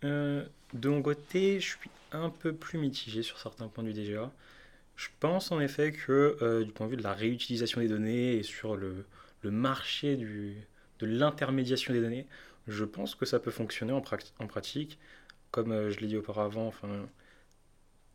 Euh, 0.04 0.46
de 0.74 0.90
mon 0.90 1.02
côté, 1.02 1.60
je 1.60 1.78
suis 1.78 1.90
un 2.12 2.30
peu 2.30 2.54
plus 2.54 2.78
mitigé 2.80 3.24
sur 3.24 3.40
certains 3.40 3.68
points 3.68 3.84
du 3.84 3.94
DGA. 3.94 4.32
Je 4.96 5.08
pense 5.20 5.52
en 5.52 5.60
effet 5.60 5.92
que 5.92 6.38
euh, 6.42 6.64
du 6.64 6.72
point 6.72 6.88
de 6.88 6.92
vue 6.92 6.98
de 6.98 7.04
la 7.04 7.14
réutilisation 7.14 7.82
des 7.82 7.88
données 7.88 8.36
et 8.38 8.44
sur 8.44 8.76
le, 8.76 9.06
marché 9.44 10.16
de 10.16 11.06
l'intermédiation 11.06 11.94
des 11.94 12.02
données, 12.02 12.28
je 12.68 12.86
pense 12.86 13.16
que 13.16 13.26
ça 13.26 13.40
peut 13.40 13.52
fonctionner 13.52 13.94
en, 13.94 14.02
pratique. 14.02 15.00
Comme 15.52 15.72
euh, 15.72 15.92
je 15.92 16.00
l'ai 16.00 16.08
dit 16.08 16.18
auparavant, 16.18 16.74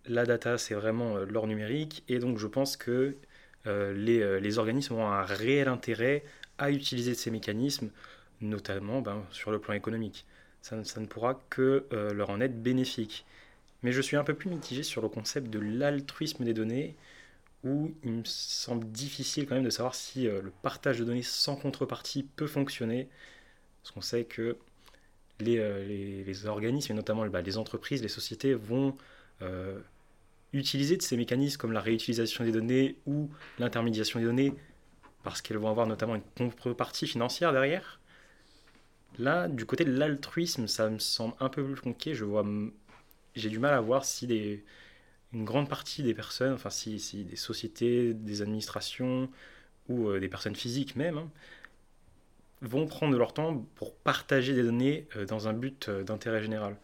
la 0.06 0.24
data, 0.24 0.56
c'est 0.58 0.74
vraiment 0.74 1.18
l'or 1.18 1.46
numérique, 1.46 2.02
et 2.08 2.18
donc 2.18 2.38
je 2.38 2.46
pense 2.46 2.76
que 2.76 3.16
les, 3.66 4.40
les, 4.40 4.58
organismes 4.58 4.94
ont 4.94 5.06
un 5.06 5.22
réel 5.24 5.68
intérêt 5.68 6.24
à 6.56 6.70
utiliser 6.70 7.14
ces 7.14 7.30
mécanismes, 7.30 7.90
notamment 8.40 9.02
ben, 9.02 9.22
sur 9.30 9.50
le 9.50 9.58
plan 9.58 9.74
économique. 9.74 10.24
Ça, 10.68 11.00
ne 11.00 11.06
pourra 11.06 11.40
que 11.50 11.86
leur 11.90 12.30
en 12.30 12.40
être 12.40 12.62
bénéfique. 12.62 13.24
Mais 13.82 13.92
je 13.92 14.00
suis 14.00 14.16
un 14.16 14.24
peu 14.24 14.34
plus 14.34 14.50
mitigé 14.50 14.82
sur 14.82 15.00
le 15.00 15.08
concept 15.08 15.48
de 15.50 15.58
l'altruisme 15.58 16.44
des 16.44 16.52
données, 16.52 16.94
où 17.64 17.94
il 18.04 18.12
me 18.12 18.24
semble 18.24 18.90
difficile 18.90 19.46
quand 19.46 19.54
même 19.54 19.64
de 19.64 19.70
savoir 19.70 19.94
si 19.94 20.24
le 20.24 20.52
partage 20.62 20.98
de 20.98 21.04
données 21.04 21.22
sans 21.22 21.56
contrepartie 21.56 22.24
peut 22.36 22.46
fonctionner, 22.46 23.08
parce 23.82 23.92
qu'on 23.92 24.00
sait 24.00 24.24
que 24.24 24.58
euh, 25.46 25.86
les, 25.86 26.24
les, 26.24 26.46
organismes, 26.46 26.92
et 26.92 26.94
notamment 26.96 27.26
bah, 27.26 27.42
les 27.42 27.58
entreprises, 27.58 28.02
les 28.02 28.08
sociétés, 28.08 28.54
vont 28.54 28.96
euh, 29.42 29.78
utiliser 30.52 30.96
de 30.96 31.02
ces 31.02 31.16
mécanismes 31.16 31.58
comme 31.58 31.72
la 31.72 31.80
réutilisation 31.80 32.44
des 32.44 32.50
données 32.52 32.96
ou 33.06 33.30
l'intermédiation 33.58 34.18
des 34.18 34.26
données, 34.26 34.52
parce 35.22 35.40
qu'elles 35.40 35.58
vont 35.58 35.70
avoir 35.70 35.86
notamment 35.86 36.16
une 36.16 36.22
contrepartie 36.36 37.06
financière 37.06 37.52
derrière. 37.52 37.97
Là, 39.18 39.48
du 39.48 39.66
côté 39.66 39.84
de 39.84 39.92
l'altruisme, 39.92 40.68
ça 40.68 40.88
me 40.90 40.98
semble 40.98 41.34
un 41.40 41.48
peu 41.48 41.64
plus 41.64 41.80
compliqué. 41.80 42.14
Je 42.14 42.24
vois, 42.24 42.46
j'ai 43.34 43.48
du 43.48 43.58
mal 43.58 43.74
à 43.74 43.80
voir 43.80 44.04
si 44.04 44.26
des, 44.26 44.64
une 45.32 45.44
grande 45.44 45.68
partie 45.68 46.02
des 46.02 46.14
personnes, 46.14 46.52
enfin 46.52 46.70
si, 46.70 46.98
si 46.98 47.24
des 47.24 47.36
sociétés, 47.36 48.14
des 48.14 48.42
administrations 48.42 49.28
ou 49.88 50.08
euh, 50.08 50.20
des 50.20 50.28
personnes 50.28 50.56
physiques 50.56 50.96
même, 50.96 51.18
hein, 51.18 51.30
vont 52.62 52.86
prendre 52.86 53.16
leur 53.16 53.32
temps 53.32 53.64
pour 53.76 53.94
partager 53.94 54.54
des 54.54 54.62
données 54.62 55.06
euh, 55.16 55.26
dans 55.26 55.48
un 55.48 55.52
but 55.52 55.88
euh, 55.88 56.02
d'intérêt 56.02 56.42
général. 56.42 56.76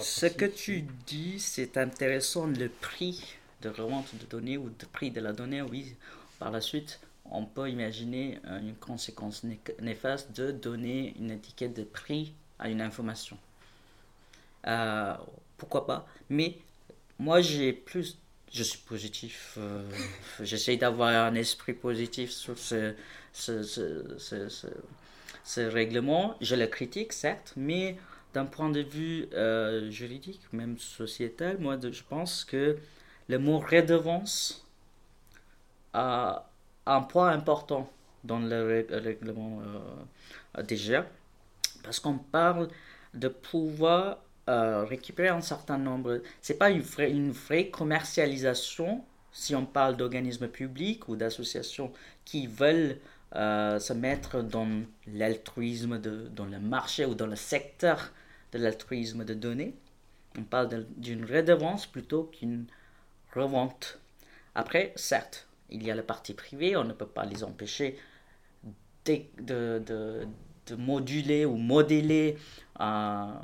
Ce 0.00 0.26
que 0.26 0.44
tu 0.44 0.84
dis, 1.06 1.40
c'est 1.40 1.76
intéressant, 1.76 2.46
le 2.46 2.68
prix 2.68 3.36
de 3.62 3.68
revente 3.68 4.14
de 4.14 4.26
données 4.26 4.56
ou 4.56 4.66
le 4.66 4.86
prix 4.92 5.10
de 5.10 5.20
la 5.20 5.32
donnée, 5.32 5.62
oui, 5.62 5.96
par 6.38 6.50
la 6.50 6.60
suite, 6.60 7.00
on 7.30 7.44
peut 7.44 7.68
imaginer 7.70 8.38
euh, 8.46 8.60
une 8.60 8.74
conséquence 8.74 9.44
néfaste 9.80 10.36
de 10.36 10.50
donner 10.50 11.14
une 11.18 11.30
étiquette 11.30 11.74
de 11.74 11.84
prix 11.84 12.32
à 12.58 12.68
une 12.68 12.80
information. 12.80 13.38
pourquoi 15.56 15.86
pas? 15.86 16.06
Mais 16.30 16.58
moi, 17.18 17.40
j'ai 17.40 17.72
plus 17.72 18.16
je 18.52 18.62
suis 18.62 18.78
positif. 18.78 19.54
Euh, 19.58 19.82
J'essaie 20.40 20.76
d'avoir 20.76 21.26
un 21.26 21.34
esprit 21.34 21.74
positif 21.74 22.30
sur 22.30 22.56
ce, 22.58 22.94
règlement. 25.56 26.36
Je 26.40 26.54
le 26.54 26.66
critique, 26.66 27.12
certes, 27.12 27.52
mais 27.56 27.96
d'un 28.34 28.46
point 28.46 28.70
de 28.70 28.80
vue 28.80 29.28
euh, 29.34 29.90
juridique, 29.90 30.40
même 30.52 30.78
sociétal, 30.78 31.58
moi, 31.58 31.78
je 31.80 32.02
pense 32.08 32.44
que 32.44 32.76
le 33.28 33.38
mot 33.38 33.58
redevance 33.58 34.64
a 35.92 36.50
un 36.88 37.02
point 37.02 37.28
important 37.28 37.88
dans 38.24 38.38
le 38.38 38.86
règlement 38.90 39.60
euh, 39.62 40.62
parce 41.82 42.00
qu'on 42.00 42.18
parle 42.18 42.68
de 43.14 43.28
pouvoir 43.28 44.18
euh, 44.48 44.84
récupérer 44.84 45.28
un 45.28 45.40
certain 45.40 45.78
nombre. 45.78 46.20
C'est 46.42 46.58
pas 46.58 46.70
une 46.70 46.80
vraie, 46.80 47.10
une 47.10 47.30
vraie 47.30 47.68
commercialisation 47.68 49.04
si 49.32 49.54
on 49.54 49.66
parle 49.66 49.96
d'organismes 49.96 50.48
publics 50.48 51.08
ou 51.08 51.16
d'associations 51.16 51.92
qui 52.24 52.46
veulent 52.46 52.98
euh, 53.36 53.78
se 53.78 53.92
mettre 53.92 54.42
dans 54.42 54.68
l'altruisme, 55.06 55.98
dans 55.98 56.46
le 56.46 56.58
marché 56.58 57.04
ou 57.04 57.14
dans 57.14 57.26
le 57.26 57.36
secteur 57.36 58.10
de 58.52 58.58
l'altruisme 58.58 59.24
de 59.24 59.34
données. 59.34 59.74
On 60.38 60.42
parle 60.42 60.86
d'une 60.96 61.24
redevance 61.24 61.86
plutôt 61.86 62.24
qu'une 62.24 62.64
revente. 63.34 63.98
Après, 64.54 64.92
certes, 64.96 65.47
il 65.70 65.82
y 65.84 65.90
a 65.90 65.94
le 65.94 66.02
parti 66.02 66.34
privé, 66.34 66.76
on 66.76 66.84
ne 66.84 66.92
peut 66.92 67.06
pas 67.06 67.24
les 67.24 67.44
empêcher 67.44 67.98
de, 69.06 70.26
moduler 70.76 71.44
ou 71.46 71.56
modeler 71.56 72.36
euh, 72.80 73.34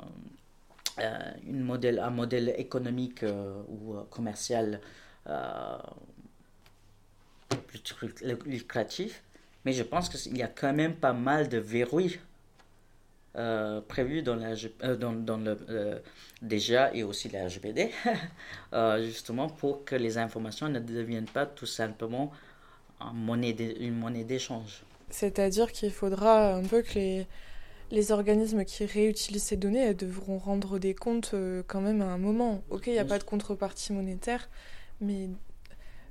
modèle, 1.43 1.99
un 1.99 2.09
modèle 2.09 2.53
économique 2.57 3.23
euh, 3.23 3.61
ou 3.67 3.95
euh, 3.95 4.03
commercial 4.09 4.79
plus 7.67 7.81
lucratif, 8.45 9.23
mais 9.65 9.73
je 9.73 9.83
pense 9.83 10.07
qu'il 10.09 10.37
y 10.37 10.43
a 10.43 10.47
quand 10.47 10.73
même 10.73 10.95
pas 10.95 11.13
mal 11.13 11.49
de 11.49 11.57
verrouilles 11.57 12.19
prévus 13.87 14.21
dans, 14.21 14.35
la, 14.35 14.55
dans, 14.95 15.13
dans 15.13 15.37
le 15.37 16.01
déjà 16.41 16.93
et 16.93 17.03
aussi 17.03 17.29
la 17.29 17.45
RGPD, 17.45 17.91
justement 19.01 19.49
pour 19.49 19.83
que 19.83 19.95
les 19.95 20.17
informations 20.17 20.69
ne 20.69 20.79
deviennent 20.79 21.25
pas 21.25 21.45
tout 21.45 21.65
simplement 21.65 22.31
monnaie 23.13 23.51
une 23.79 23.95
monnaie 23.95 24.23
d'échange. 24.23 24.83
C'est-à-dire 25.09 25.71
qu'il 25.71 25.91
faudra 25.91 26.55
un 26.55 26.63
peu 26.63 26.81
que 26.81 26.95
les, 26.95 27.27
les 27.91 28.11
organismes 28.11 28.65
qui 28.65 28.85
réutilisent 28.85 29.43
ces 29.43 29.57
données, 29.57 29.79
elles 29.79 29.95
devront 29.95 30.37
rendre 30.37 30.79
des 30.79 30.93
comptes 30.93 31.31
euh, 31.33 31.63
quand 31.67 31.81
même 31.81 32.01
à 32.01 32.05
un 32.05 32.17
moment. 32.17 32.63
Ok, 32.69 32.87
il 32.87 32.93
n'y 32.93 32.99
a 32.99 33.05
pas 33.05 33.19
de 33.19 33.23
contrepartie 33.23 33.93
monétaire, 33.93 34.49
mais 35.01 35.29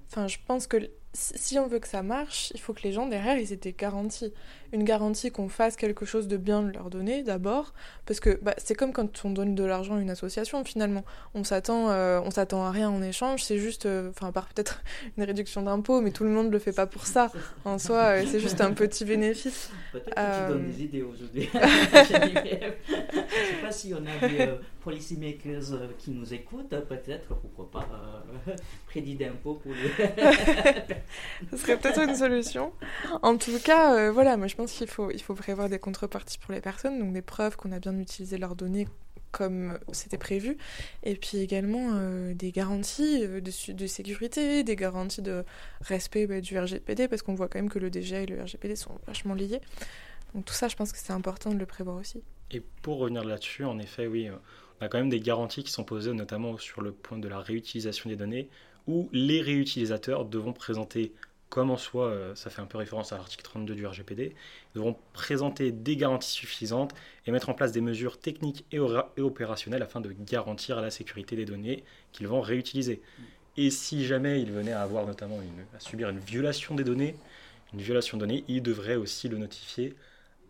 enfin, 0.09 0.29
je 0.29 0.39
pense 0.47 0.67
que 0.67 0.91
si 1.15 1.59
on 1.61 1.69
veut 1.69 1.79
que 1.79 1.87
ça 1.87 2.03
marche, 2.03 2.51
il 2.55 2.61
faut 2.61 2.73
que 2.73 2.83
les 2.83 2.93
gens 2.93 3.07
derrière, 3.07 3.39
ils 3.39 3.53
aient 3.53 3.57
des 3.57 3.73
garanties. 3.73 4.33
Une 4.73 4.83
garantie 4.83 5.31
qu'on 5.31 5.49
fasse 5.49 5.77
quelque 5.77 6.05
chose 6.05 6.27
de 6.27 6.37
bien 6.37 6.63
de 6.63 6.73
leur 6.73 6.91
donner 6.91 7.23
d'abord, 7.23 7.73
parce 8.07 8.19
que 8.19 8.41
bah, 8.43 8.55
c'est 8.59 8.75
comme 8.75 8.93
quand 8.93 9.25
on 9.25 9.31
donne 9.31 9.55
de 9.55 9.63
l'argent 9.63 9.95
à 9.95 10.01
une 10.01 10.11
association 10.11 10.65
finalement. 10.65 11.05
On 11.35 11.45
s'attend, 11.45 11.91
euh, 11.91 12.21
on 12.25 12.33
s'attend 12.33 12.65
à 12.65 12.73
rien 12.73 12.91
en 12.91 13.01
échange, 13.01 13.45
c'est 13.45 13.59
juste, 13.59 13.87
euh, 13.87 14.11
enfin, 14.11 14.33
par 14.33 14.49
peut-être 14.49 14.83
une 15.17 15.23
réduction 15.23 15.63
d'impôts, 15.63 16.01
mais 16.01 16.11
tout 16.11 16.25
le 16.25 16.31
monde 16.31 16.49
ne 16.49 16.53
le 16.53 16.59
fait 16.59 16.73
pas 16.73 16.87
pour 16.87 17.07
ça. 17.07 17.31
En 17.65 17.79
soi, 17.79 17.99
euh, 17.99 18.25
c'est 18.27 18.41
juste 18.41 18.61
un 18.61 18.73
petit 18.73 19.05
bénéfice. 19.05 19.71
Peut-être 19.93 20.15
que 20.15 20.47
tu 20.47 20.53
donnes 20.53 20.71
des 20.71 20.83
idées 20.83 21.03
aujourd'hui. 21.03 21.49
Je 21.55 21.99
sais 21.99 23.63
pas 23.63 23.73
si 23.73 23.95
on 23.95 24.05
a 24.05 24.29
des 24.29 24.51
policymakers 24.83 25.95
qui 25.99 26.11
nous 26.11 26.35
écoutent, 26.35 26.69
peut-être, 26.89 27.35
pourquoi 27.37 27.71
pas, 27.71 27.89
crédit 28.89 29.15
d'impôt 29.15 29.55
pour 29.55 29.73
les. 29.73 30.95
Ce 31.51 31.57
serait 31.57 31.79
peut-être 31.79 32.01
une 32.01 32.15
solution. 32.15 32.73
En 33.23 33.37
tout 33.37 33.59
cas, 33.63 33.97
euh, 33.97 34.13
voilà, 34.13 34.37
moi 34.37 34.47
je 34.47 34.57
pense 34.57 34.73
qu'il 34.73 34.87
faut, 34.87 35.35
prévoir 35.35 35.69
des 35.69 35.79
contreparties 35.79 36.39
pour 36.39 36.53
les 36.53 36.61
personnes, 36.61 36.99
donc 36.99 37.13
des 37.13 37.23
preuves 37.23 37.57
qu'on 37.57 37.73
a 37.73 37.79
bien 37.79 37.99
utilisé 37.99 38.39
leurs 38.39 38.57
données 38.57 38.89
comme 39.33 39.81
c'était 39.91 40.19
prévu, 40.19 40.57
et 41.03 41.17
puis 41.17 41.39
également 41.39 41.91
euh, 41.95 42.35
des 42.35 42.53
garanties 42.53 43.25
euh, 43.25 43.41
de, 43.41 43.73
de, 43.73 43.87
sécurité, 43.89 44.63
des 44.63 44.77
garanties 44.77 45.23
de 45.23 45.45
respect 45.81 46.29
bah, 46.29 46.41
du 46.41 46.57
RGPD, 46.57 47.09
parce 47.09 47.23
qu'on 47.23 47.35
voit 47.35 47.49
quand 47.49 47.59
même 47.59 47.69
que 47.69 47.81
le 47.81 47.91
DGA 47.91 48.21
et 48.21 48.27
le 48.27 48.41
RGPD 48.41 48.77
sont 48.77 48.93
vachement 49.09 49.35
liés. 49.35 49.61
Donc 50.37 50.45
tout 50.45 50.55
ça, 50.55 50.69
je 50.69 50.77
pense 50.77 50.93
que 50.93 50.99
c'est 50.99 51.13
important 51.13 51.51
de 51.51 51.59
le 51.59 51.67
prévoir 51.67 51.97
aussi. 51.97 52.23
Et 52.53 52.61
pour 52.61 52.99
revenir 52.99 53.25
là-dessus, 53.25 53.65
en 53.65 53.81
effet, 53.81 54.07
oui, 54.07 54.31
on 54.81 54.85
a 54.85 54.89
quand 54.89 54.99
même 54.99 55.09
des 55.09 55.21
garanties 55.21 55.65
qui 55.65 55.73
sont 55.73 55.85
posées, 55.85 56.13
notamment 56.13 56.57
sur 56.57 56.81
le 56.81 56.93
point 56.93 57.19
de 57.19 57.29
la 57.29 57.41
réutilisation 57.41 58.11
des 58.11 58.17
données, 58.17 58.49
où 58.87 59.09
les 59.13 59.41
réutilisateurs 59.41 60.25
devront 60.25 60.53
présenter, 60.53 61.13
comme 61.49 61.71
en 61.71 61.77
soi, 61.77 62.07
euh, 62.07 62.35
ça 62.35 62.51
fait 62.51 62.61
un 62.61 62.67
peu 62.67 62.79
référence 62.79 63.13
à 63.13 63.17
l'article 63.17 63.43
32 63.43 63.75
du 63.75 63.87
RGPD, 63.87 64.35
devront 64.75 64.97
présenter 65.13 65.73
des 65.73 65.97
garanties 65.97 66.31
suffisantes 66.31 66.95
et 67.27 67.31
mettre 67.31 67.49
en 67.49 67.55
place 67.55 67.73
des 67.73 67.81
mesures 67.81 68.19
techniques 68.19 68.65
et, 68.73 68.79
opérationnelles 68.79 69.83
afin 69.83 70.01
de 70.01 70.13
garantir 70.13 70.81
la 70.81 70.91
sécurité 70.91 71.37
des 71.37 71.45
données 71.45 71.85
qu'ils 72.13 72.29
vont 72.29 72.41
réutiliser. 72.41 73.01
Et 73.57 73.71
si 73.71 74.05
jamais 74.05 74.43
ils 74.43 74.51
venaient 74.51 74.73
à 74.73 74.83
avoir 74.83 75.07
notamment 75.07 75.41
une, 75.41 75.65
à 75.77 75.81
subir 75.81 76.09
une 76.09 76.19
violation 76.19 76.75
des 76.75 76.85
données, 76.85 77.15
une 77.73 77.81
violation 77.81 78.17
de 78.17 78.21
données, 78.21 78.45
ils 78.49 78.63
devraient 78.63 78.97
aussi 78.97 79.29
le 79.29 79.39
notifier 79.39 79.95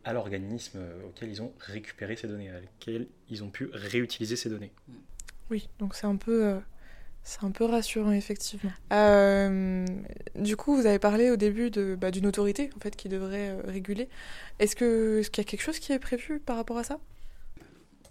à 0.05 0.13
l'organisme 0.13 0.81
auquel 1.07 1.31
ils 1.31 1.43
ont 1.43 1.53
récupéré 1.59 2.17
ces 2.17 2.29
données, 2.29 2.51
à 2.51 2.61
lequel 2.61 3.07
ils 3.31 3.43
ont 3.43 3.49
pu 3.49 3.71
réutiliser 3.73 4.37
ces 4.37 4.51
données. 4.51 4.71
Oui, 5.51 5.69
donc 5.79 5.95
c'est 5.95 6.07
un 6.07 6.17
peu 6.17 6.47
euh, 6.47 6.59
c'est 7.25 7.43
un 7.43 7.51
peu 7.51 7.65
rassurant, 7.65 8.13
effectivement. 8.13 8.71
Euh, 8.93 9.87
du 10.35 10.57
coup, 10.57 10.77
vous 10.77 10.85
avez 10.85 10.99
parlé 10.99 11.31
au 11.31 11.37
début 11.37 11.71
de, 11.71 11.95
bah, 11.95 12.11
d'une 12.11 12.27
autorité 12.27 12.69
en 12.77 12.81
fait, 12.81 12.95
qui 12.97 13.09
devrait 13.09 13.49
euh, 13.49 13.63
réguler. 13.65 14.11
Est-ce, 14.59 14.77
que, 14.77 15.21
est-ce 15.21 15.31
qu'il 15.31 15.43
y 15.43 15.47
a 15.47 15.49
quelque 15.49 15.63
chose 15.63 15.79
qui 15.79 15.93
est 15.93 15.99
prévu 15.99 16.39
par 16.39 16.57
rapport 16.57 16.77
à 16.77 16.85
ça? 16.85 17.01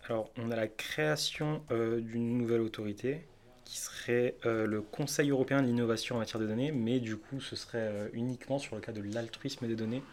Alors, 0.10 0.32
on 0.38 0.50
a 0.50 0.56
la 0.56 0.68
création 0.68 1.62
euh, 1.70 2.02
d'une 2.02 2.40
nouvelle 2.40 2.62
autorité 2.62 3.22
qui 3.66 3.78
serait 3.78 4.36
le 4.44 4.82
Conseil 4.82 5.30
européen 5.30 5.62
de 5.62 5.68
l'innovation 5.68 6.18
en 6.18 6.20
matière 6.20 6.40
de 6.40 6.46
données, 6.46 6.72
mais 6.72 7.00
du 7.00 7.16
coup, 7.16 7.40
ce 7.40 7.56
serait 7.56 8.10
uniquement 8.12 8.60
sur 8.60 8.76
le 8.76 8.82
cas 8.82 8.92
de 8.92 9.02
l'altruisme 9.02 9.68
des 9.68 9.76
données. 9.76 10.04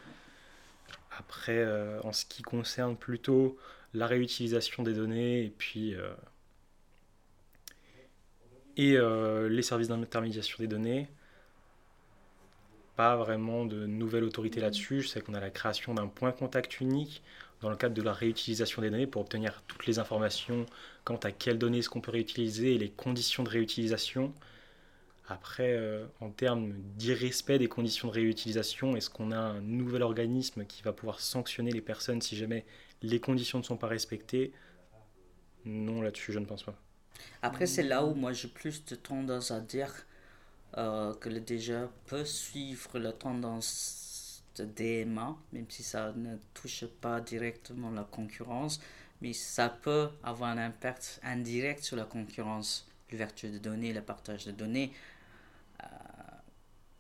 Après, 1.19 1.67
en 2.03 2.13
ce 2.13 2.25
qui 2.25 2.43
concerne 2.43 2.97
plutôt 2.97 3.59
la 3.93 4.07
réutilisation 4.07 4.83
des 4.83 4.95
données 4.95 5.45
et 5.45 5.51
puis 5.51 5.95
et 8.81 8.97
euh, 8.97 9.49
les 9.51 9.63
services 9.63 9.89
d'intermédiation 9.89 10.57
des 10.59 10.67
données. 10.67 11.07
pas 12.97 13.17
vraiment 13.17 13.65
de 13.65 13.87
nouvelle 13.87 14.25
autorité 14.25 14.61
là-dessus. 14.61 15.03
Je 15.03 15.09
sais 15.09 15.21
qu'on 15.21 15.35
a 15.35 15.41
la 15.41 15.51
création 15.51 15.95
d'un 15.95 16.07
point 16.09 16.33
contact 16.33 16.81
unique 16.81 17.23
dans 17.61 17.71
le 17.71 17.77
cadre 17.77 17.95
de 17.95 18.03
la 18.03 18.13
réutilisation 18.13 18.83
des 18.83 18.91
données 18.91 19.07
pour 19.07 19.23
obtenir 19.23 19.63
toutes 19.69 19.87
les 19.87 19.99
informations 19.99 20.67
quant 21.05 21.17
à 21.17 21.33
quelles 21.33 21.59
données 21.59 21.79
est-ce 21.79 21.91
qu'on 21.91 22.01
peut 22.01 22.11
réutiliser 22.13 22.75
et 22.75 22.79
les 22.79 22.91
conditions 22.91 23.43
de 23.43 23.49
réutilisation. 23.51 24.35
Après, 25.29 25.75
euh, 25.77 26.07
en 26.21 26.31
termes 26.31 26.73
d'irrespect 26.97 27.59
des 27.59 27.69
conditions 27.69 28.09
de 28.09 28.15
réutilisation, 28.15 28.97
est-ce 28.97 29.11
qu'on 29.11 29.33
a 29.33 29.39
un 29.39 29.61
nouvel 29.61 30.03
organisme 30.03 30.65
qui 30.67 30.83
va 30.83 30.93
pouvoir 30.93 31.21
sanctionner 31.21 31.73
les 31.73 31.81
personnes 31.83 32.21
si 32.23 32.37
jamais 32.37 32.65
les 33.03 33.21
conditions 33.21 33.59
ne 33.59 33.65
sont 33.65 33.77
pas 33.77 33.89
respectées? 33.89 34.53
Non, 35.65 36.03
là-dessus, 36.03 36.33
je 36.33 36.39
ne 36.39 36.47
pense 36.47 36.65
pas. 36.65 36.77
Après, 37.43 37.67
c'est 37.67 37.83
là 37.83 38.05
où 38.05 38.15
moi 38.15 38.33
j'ai 38.33 38.49
plus 38.49 38.85
de 38.85 38.95
tendance 38.95 39.51
à 39.51 39.61
dire 39.61 39.93
euh, 40.79 41.15
que 41.15 41.29
le 41.29 41.41
DGA 41.41 41.89
peut 42.07 42.25
suivre 42.25 42.99
la 43.01 43.13
tendance 43.13 44.45
de 44.57 44.65
DMA, 44.65 45.37
même 45.53 45.67
si 45.69 45.83
ça 45.83 46.13
ne 46.13 46.37
touche 46.55 46.85
pas 47.01 47.21
directement 47.21 47.91
la 47.91 48.05
concurrence, 48.05 48.81
mais 49.21 49.33
ça 49.33 49.69
peut 49.69 50.11
avoir 50.23 50.51
un 50.51 50.59
impact 50.59 51.21
indirect 51.25 51.83
sur 51.83 51.97
la 51.97 52.05
concurrence, 52.05 52.87
l'ouverture 53.11 53.51
de 53.51 53.59
données, 53.59 53.93
le 53.93 54.03
partage 54.03 54.47
de 54.47 54.53
données. 54.53 54.93
Euh, 55.83 55.87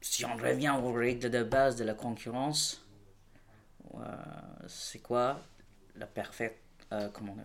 si 0.00 0.24
on 0.24 0.36
revient 0.36 0.74
aux 0.82 0.92
règles 0.92 1.30
de 1.30 1.42
base 1.44 1.76
de 1.76 1.84
la 1.84 1.94
concurrence, 1.94 2.84
euh, 3.94 3.98
c'est 4.66 5.00
quoi 5.00 5.40
la 5.96 6.06
parfaite, 6.06 6.58
comment 7.12 7.36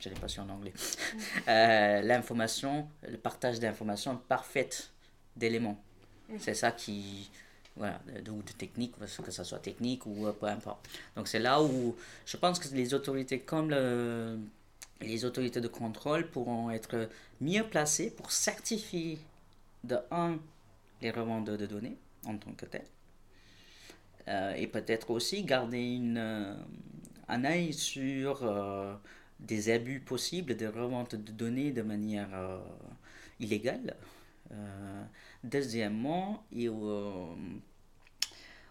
je 0.00 0.08
l'ai 0.08 0.14
pas 0.14 0.28
su 0.28 0.40
en 0.40 0.48
anglais, 0.48 0.72
euh, 1.48 2.02
l'information, 2.02 2.88
le 3.08 3.16
partage 3.16 3.60
d'informations 3.60 4.16
parfaite 4.28 4.90
d'éléments. 5.36 5.82
C'est 6.38 6.54
ça 6.54 6.72
qui, 6.72 7.30
voilà, 7.76 8.00
de, 8.06 8.20
de 8.20 8.52
technique, 8.58 8.94
que 8.98 9.30
ce 9.30 9.44
soit 9.44 9.60
technique 9.60 10.04
ou 10.06 10.26
euh, 10.26 10.32
peu 10.32 10.46
importe. 10.46 10.88
Donc 11.14 11.28
c'est 11.28 11.38
là 11.38 11.62
où 11.62 11.94
je 12.24 12.36
pense 12.36 12.58
que 12.58 12.74
les 12.74 12.94
autorités 12.94 13.40
comme 13.40 13.70
le, 13.70 14.38
les 15.00 15.24
autorités 15.24 15.60
de 15.60 15.68
contrôle 15.68 16.28
pourront 16.28 16.70
être 16.70 17.08
mieux 17.40 17.64
placées 17.64 18.10
pour 18.10 18.32
certifier 18.32 19.18
de 19.84 19.98
un 20.10 20.38
les 21.02 21.10
revendeurs 21.10 21.58
de 21.58 21.66
données 21.66 21.96
en 22.24 22.36
tant 22.36 22.52
que 22.52 22.66
tel. 22.66 22.84
Euh, 24.28 24.54
et 24.54 24.66
peut-être 24.66 25.10
aussi 25.10 25.44
garder 25.44 25.78
une, 25.80 26.56
un 27.28 27.44
œil 27.44 27.72
sur 27.72 28.42
des 29.40 29.70
abus 29.70 30.00
possibles 30.00 30.56
de 30.56 30.66
revente 30.66 31.14
de 31.14 31.32
données 31.32 31.72
de 31.72 31.82
manière 31.82 32.28
euh, 32.34 32.58
illégale. 33.40 33.96
Euh, 34.52 35.04
deuxièmement, 35.44 36.44
et 36.52 36.68
euh, 36.68 37.26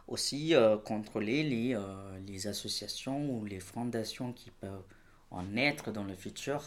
aussi 0.07 0.53
contrôler 0.85 1.43
les, 1.43 2.47
associations 2.47 3.29
ou 3.29 3.45
les 3.45 3.59
fondations 3.59 4.33
qui 4.33 4.51
peuvent 4.51 4.83
en 5.31 5.55
être 5.57 5.91
dans 5.91 6.03
le 6.03 6.13
futur 6.13 6.61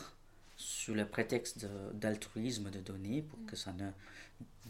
sous 0.56 0.92
le 0.92 1.06
prétexte 1.06 1.66
d'altruisme 1.94 2.70
de, 2.70 2.80
données 2.80 3.22
pour 3.22 3.38
que 3.46 3.54
ça 3.54 3.72
ne 3.72 3.90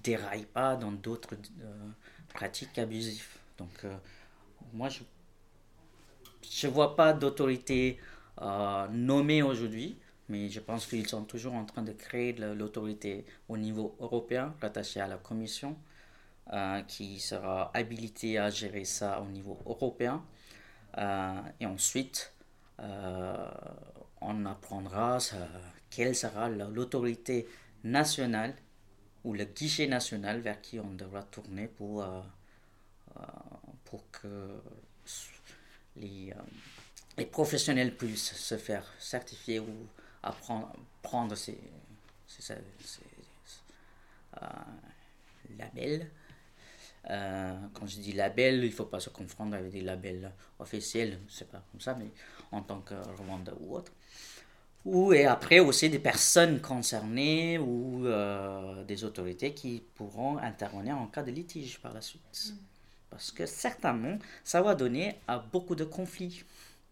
déraille 0.03 0.45
pas 0.45 0.77
dans 0.77 0.93
d'autres 0.93 1.35
pratiques 2.29 2.79
abusives. 2.79 3.39
Donc, 3.57 3.87
moi, 4.75 4.91
je 4.91 5.01
ne 6.67 6.73
vois 6.73 6.95
pas 6.95 7.15
d'autorité 7.15 7.99
nommés 8.91 9.43
aujourd'hui, 9.43 9.99
mais 10.29 10.49
je 10.49 10.61
pense 10.61 10.87
qu'ils 10.87 11.09
sont 11.09 11.25
toujours 11.25 11.55
en 11.55 11.65
train 11.65 11.83
de 11.83 11.93
créer 11.93 12.33
l'autorité 12.35 13.25
au 13.49 13.57
niveau 13.57 13.97
européen, 14.01 14.55
rattachée 14.61 15.01
à 15.01 15.07
la 15.07 15.17
Commission, 15.17 15.77
euh, 16.53 16.83
qui 16.83 17.19
sera 17.19 17.71
habilitée 17.75 18.39
à 18.39 18.51
gérer 18.51 18.85
ça 18.85 19.21
au 19.21 19.27
niveau 19.27 19.59
européen. 19.67 20.23
Euh, 20.99 21.41
et 21.61 21.67
ensuite, 21.67 22.33
on 24.21 24.47
apprendra 24.47 25.19
quelle 25.91 26.15
sera 26.15 26.49
l'autorité 26.49 27.49
nationale 27.83 28.55
ou 29.25 29.33
le 29.35 29.45
guichet 29.45 29.89
national 29.89 30.41
vers 30.41 30.61
qui 30.61 30.79
on 30.79 30.93
devra 30.93 31.25
tourner 31.25 31.67
pour, 31.67 32.05
pour 33.85 34.09
que 34.13 34.61
les 35.97 36.33
les 37.19 37.27
professionnels 37.27 37.97
puissent 37.97 38.35
se 38.35 38.57
faire 38.57 38.85
certifier 38.99 39.61
ou 39.61 39.67
apprendre 40.23 40.73
prendre 41.03 41.35
ces, 41.35 41.59
euh, 42.53 44.47
labels. 45.59 46.11
Euh, 47.11 47.55
quand 47.73 47.87
je 47.87 47.99
dis 48.01 48.13
label, 48.13 48.63
il 48.65 48.67
ne 48.67 48.71
faut 48.71 48.85
pas 48.85 49.01
se 49.01 49.09
confondre 49.09 49.55
avec 49.57 49.71
des 49.71 49.81
labels 49.81 50.31
officiels, 50.59 51.19
c'est 51.29 51.49
pas 51.49 51.63
comme 51.71 51.81
ça, 51.81 51.95
mais 51.95 52.11
en 52.53 52.61
tant 52.63 52.81
que 52.81 52.95
revendeur 53.17 53.57
ou 53.61 53.77
autre. 53.77 53.93
Ou 54.85 55.13
et 55.13 55.25
après 55.27 55.61
aussi 55.61 55.89
des 55.89 55.99
personnes 55.99 56.61
concernées 56.61 57.59
ou 57.59 58.07
euh, 58.07 58.85
des 58.85 59.05
autorités 59.05 59.55
qui 59.55 59.83
pourront 59.95 60.39
intervenir 60.39 60.97
en 60.99 61.07
cas 61.07 61.23
de 61.23 61.31
litige 61.31 61.79
par 61.81 61.95
la 61.95 62.01
suite. 62.01 62.51
Mm. 62.51 62.57
Parce 63.11 63.31
que 63.31 63.47
certainement, 63.47 64.19
ça 64.45 64.61
va 64.61 64.75
donner 64.75 65.17
à 65.27 65.39
beaucoup 65.39 65.75
de 65.75 65.85
conflits 65.85 66.45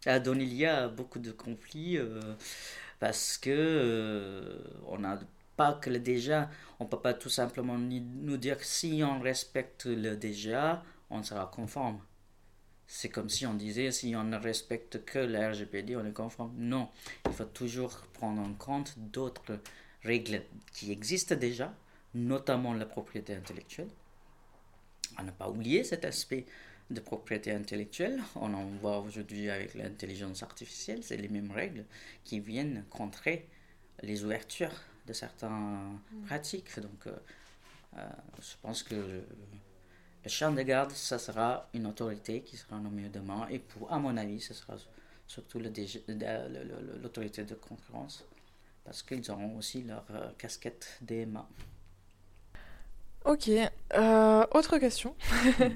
a 0.05 0.19
donné 0.21 0.47
lieu 0.47 0.69
à 0.69 0.89
beaucoup 0.89 1.19
de 1.19 1.33
conflits 1.33 1.99
euh, 1.99 2.21
parce 3.01 3.39
que 3.39 3.51
euh, 3.51 4.59
on 4.87 4.99
n'a 4.99 5.19
pas 5.57 5.73
que 5.73 5.91
le 5.91 5.99
déjà, 5.99 6.51
on 6.79 6.87
peut 6.87 7.01
pas 7.01 7.15
tout 7.15 7.31
simplement 7.31 7.79
nous 7.79 8.37
dire 8.37 8.63
si 8.63 9.03
on 9.03 9.21
respecte 9.21 9.87
le 9.87 10.17
déjà, 10.17 10.83
on 11.11 11.23
sera 11.23 11.47
conforme. 11.47 12.01
C'est 12.87 13.09
comme 13.09 13.29
si 13.29 13.47
on 13.47 13.55
disait 13.55 13.91
si 13.91 14.15
on 14.15 14.25
ne 14.25 14.37
respecte 14.37 15.05
que 15.05 15.19
le 15.19 15.39
RGPD, 15.51 15.97
on 15.97 16.05
est 16.05 16.13
conforme. 16.13 16.53
Non, 16.57 16.89
il 17.27 17.33
faut 17.33 17.45
toujours 17.45 17.91
prendre 18.13 18.41
en 18.41 18.53
compte 18.55 18.95
d'autres 18.99 19.59
règles 20.03 20.43
qui 20.73 20.93
existent 20.93 21.35
déjà, 21.35 21.75
notamment 22.15 22.75
la 22.75 22.87
propriété 22.87 23.35
intellectuelle. 23.35 23.91
On 25.19 25.25
n'a 25.25 25.33
pas 25.33 25.49
oublié 25.49 25.83
cet 25.83 26.05
aspect 26.05 26.47
de 26.91 27.01
propriété 27.01 27.53
intellectuelle. 27.53 28.21
On 28.37 28.53
en 28.55 28.65
voit 28.67 29.01
aujourd'hui 29.01 29.51
avec 29.51 29.75
l'intelligence 29.75 30.43
artificielle, 30.43 31.03
c'est 31.03 31.17
les 31.17 31.29
mêmes 31.29 31.51
règles 31.51 31.85
qui 32.25 32.41
viennent 32.41 32.85
contrer 32.91 33.49
les 34.03 34.25
ouvertures 34.25 34.83
de 35.07 35.13
certaines 35.13 35.51
mm. 35.51 36.27
pratiques. 36.27 36.81
Donc, 36.81 37.07
euh, 37.07 37.17
euh, 37.99 38.07
je 38.41 38.55
pense 38.63 38.83
que 38.83 38.95
le, 38.95 39.25
champ 40.29 40.53
de 40.53 40.63
garde, 40.63 40.91
ça 40.91 41.19
sera 41.19 41.69
une 41.73 41.87
autorité 41.87 42.43
qui 42.43 42.57
sera 42.57 42.79
nommée 42.79 43.09
demain. 43.09 43.47
Et 43.49 43.59
pour, 43.59 43.93
à 43.93 43.99
mon 43.99 44.17
avis, 44.17 44.41
ce 44.41 44.55
sera 44.55 44.77
surtout 45.27 45.61
l'autorité 45.61 47.45
de 47.45 47.55
concurrence, 47.55 48.25
parce 48.85 49.03
qu'ils 49.03 49.29
auront 49.31 49.57
aussi 49.57 49.83
leur 49.83 50.05
euh, 50.11 50.31
casquette 50.39 50.99
DMA. 51.01 51.49
Ok, 53.27 53.51
euh, 53.95 54.47
autre 54.53 54.79
question. 54.79 55.15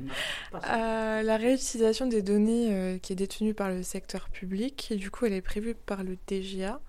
Euh, 0.69 1.23
la 1.23 1.37
réutilisation 1.37 2.07
des 2.07 2.23
données 2.23 2.69
euh, 2.71 2.99
qui 2.99 3.13
est 3.13 3.17
détenue 3.17 3.55
par 3.55 3.69
le 3.69 3.83
secteur 3.83 4.29
public, 4.29 4.89
et 4.91 4.97
du 4.97 5.11
coup 5.11 5.27
elle 5.27 5.33
est 5.33 5.41
prévue 5.41 5.75
par 5.75 6.03
le 6.05 6.17
DGA. 6.27 6.81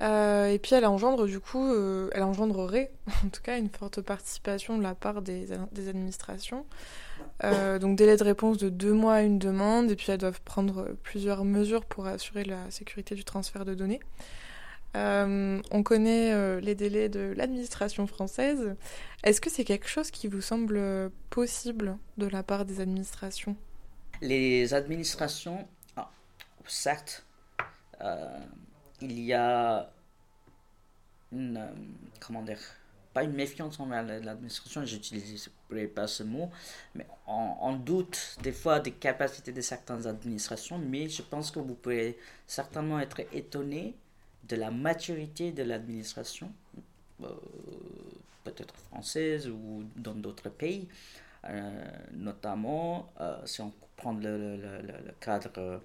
et 0.00 0.58
puis 0.62 0.74
elle 0.74 0.84
engendre 0.86 1.26
du 1.26 1.40
coup, 1.40 1.72
elle 2.12 2.22
engendrerait 2.22 2.90
en 3.24 3.28
tout 3.28 3.42
cas 3.42 3.58
une 3.58 3.68
forte 3.68 4.00
participation 4.00 4.76
de 4.76 4.82
la 4.82 4.94
part 4.94 5.22
des, 5.22 5.46
des 5.72 5.88
administrations. 5.88 6.66
donc 7.42 7.96
délai 7.96 8.16
de 8.16 8.24
réponse 8.24 8.58
de 8.58 8.68
deux 8.68 8.92
mois 8.92 9.14
à 9.14 9.22
une 9.22 9.38
demande, 9.38 9.90
et 9.90 9.96
puis 9.96 10.10
elles 10.10 10.18
doivent 10.18 10.42
prendre 10.42 10.88
plusieurs 11.02 11.44
mesures 11.44 11.84
pour 11.84 12.06
assurer 12.06 12.44
la 12.44 12.70
sécurité 12.70 13.14
du 13.14 13.24
transfert 13.24 13.64
de 13.64 13.74
données. 13.74 14.00
Euh, 14.96 15.60
on 15.70 15.82
connaît 15.82 16.32
euh, 16.32 16.60
les 16.60 16.74
délais 16.74 17.08
de 17.08 17.34
l'administration 17.36 18.06
française. 18.06 18.76
Est-ce 19.24 19.40
que 19.40 19.50
c'est 19.50 19.64
quelque 19.64 19.88
chose 19.88 20.10
qui 20.10 20.28
vous 20.28 20.40
semble 20.40 21.10
possible 21.30 21.98
de 22.16 22.26
la 22.26 22.42
part 22.42 22.64
des 22.64 22.80
administrations? 22.80 23.56
Les 24.20 24.72
administrations, 24.72 25.66
ah, 25.96 26.10
certes, 26.66 27.26
euh, 28.00 28.38
il 29.00 29.20
y 29.20 29.32
a 29.32 29.90
une, 31.32 31.68
comment 32.20 32.42
dire, 32.42 32.60
pas 33.12 33.24
une 33.24 33.32
méfiance 33.32 33.78
envers 33.80 34.02
l'administration, 34.02 34.84
j'utilise 34.84 35.50
pas 35.94 36.06
ce 36.06 36.22
mot, 36.22 36.50
mais 36.94 37.06
on, 37.26 37.54
on, 37.60 37.72
doute 37.74 38.36
des 38.42 38.52
fois 38.52 38.80
des 38.80 38.92
capacités 38.92 39.52
de 39.52 39.60
certaines 39.60 40.06
administrations, 40.06 40.78
mais 40.78 41.08
je 41.08 41.22
pense 41.22 41.50
que 41.50 41.58
vous 41.58 41.74
pouvez 41.74 42.18
certainement 42.46 43.00
être 43.00 43.20
étonné 43.32 43.94
de 44.48 44.56
la 44.56 44.70
maturité 44.70 45.52
de 45.52 45.62
l'administration, 45.62 46.52
euh, 47.22 47.28
peut-être 48.44 48.74
française 48.76 49.48
ou 49.48 49.84
dans 49.96 50.14
d'autres 50.14 50.50
pays, 50.50 50.88
euh, 51.44 51.84
notamment 52.12 53.12
euh, 53.20 53.40
si 53.46 53.60
on 53.60 53.72
prend 53.96 54.12
le, 54.12 54.58
cadre 55.20 55.80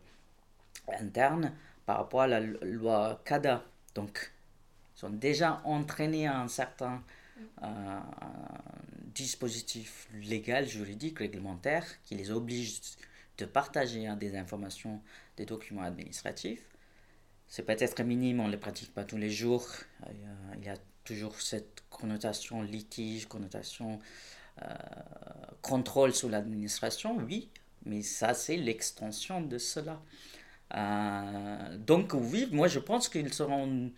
interne 1.00 1.54
par 1.86 1.98
rapport 1.98 2.22
à 2.22 2.28
la 2.28 2.39
loi 2.41 3.22
CADA. 3.24 3.63
Donc, 3.95 4.32
ils 4.95 5.00
sont 5.00 5.10
déjà 5.10 5.62
entraînés 5.63 6.28
à 6.28 6.39
un 6.39 6.48
certain 6.48 7.02
dispositif 9.15 10.10
légal, 10.22 10.67
juridique, 10.67 11.19
réglementaire 11.19 11.86
qui 12.04 12.15
les 12.15 12.32
oblige 12.32 12.82
de 13.38 13.45
partager 13.45 14.08
hein, 14.08 14.17
des 14.17 14.36
informations, 14.36 15.02
des 15.38 15.45
documents 15.45 15.84
administratifs. 15.84 16.67
C'est 17.50 17.64
peut-être 17.64 18.02
minime, 18.04 18.40
on 18.40 18.48
ne 18.48 18.52
le 18.52 18.60
pratique 18.60 18.94
pas 18.94 19.04
tous 19.04 19.18
les 19.18 19.32
jours. 19.32 19.68
Il 20.58 20.64
y 20.64 20.70
a 20.70 20.76
toujours 21.04 21.42
cette 21.42 21.84
connotation 21.90 22.62
litige, 22.62 23.26
connotation 23.26 24.00
euh, 24.62 24.66
contrôle 25.62 26.14
sur 26.14 26.30
l'administration, 26.30 27.18
oui, 27.18 27.50
mais 27.86 28.04
ça 28.04 28.36
c'est 28.36 28.56
l'extension 28.56 29.42
de 29.42 29.58
cela. 29.58 30.00
Euh, 30.76 31.78
donc 31.78 32.14
oui, 32.14 32.48
moi 32.52 32.68
je 32.68 32.80
pense 32.80 33.10
qu'ils 33.10 33.34
seront... 33.34 33.92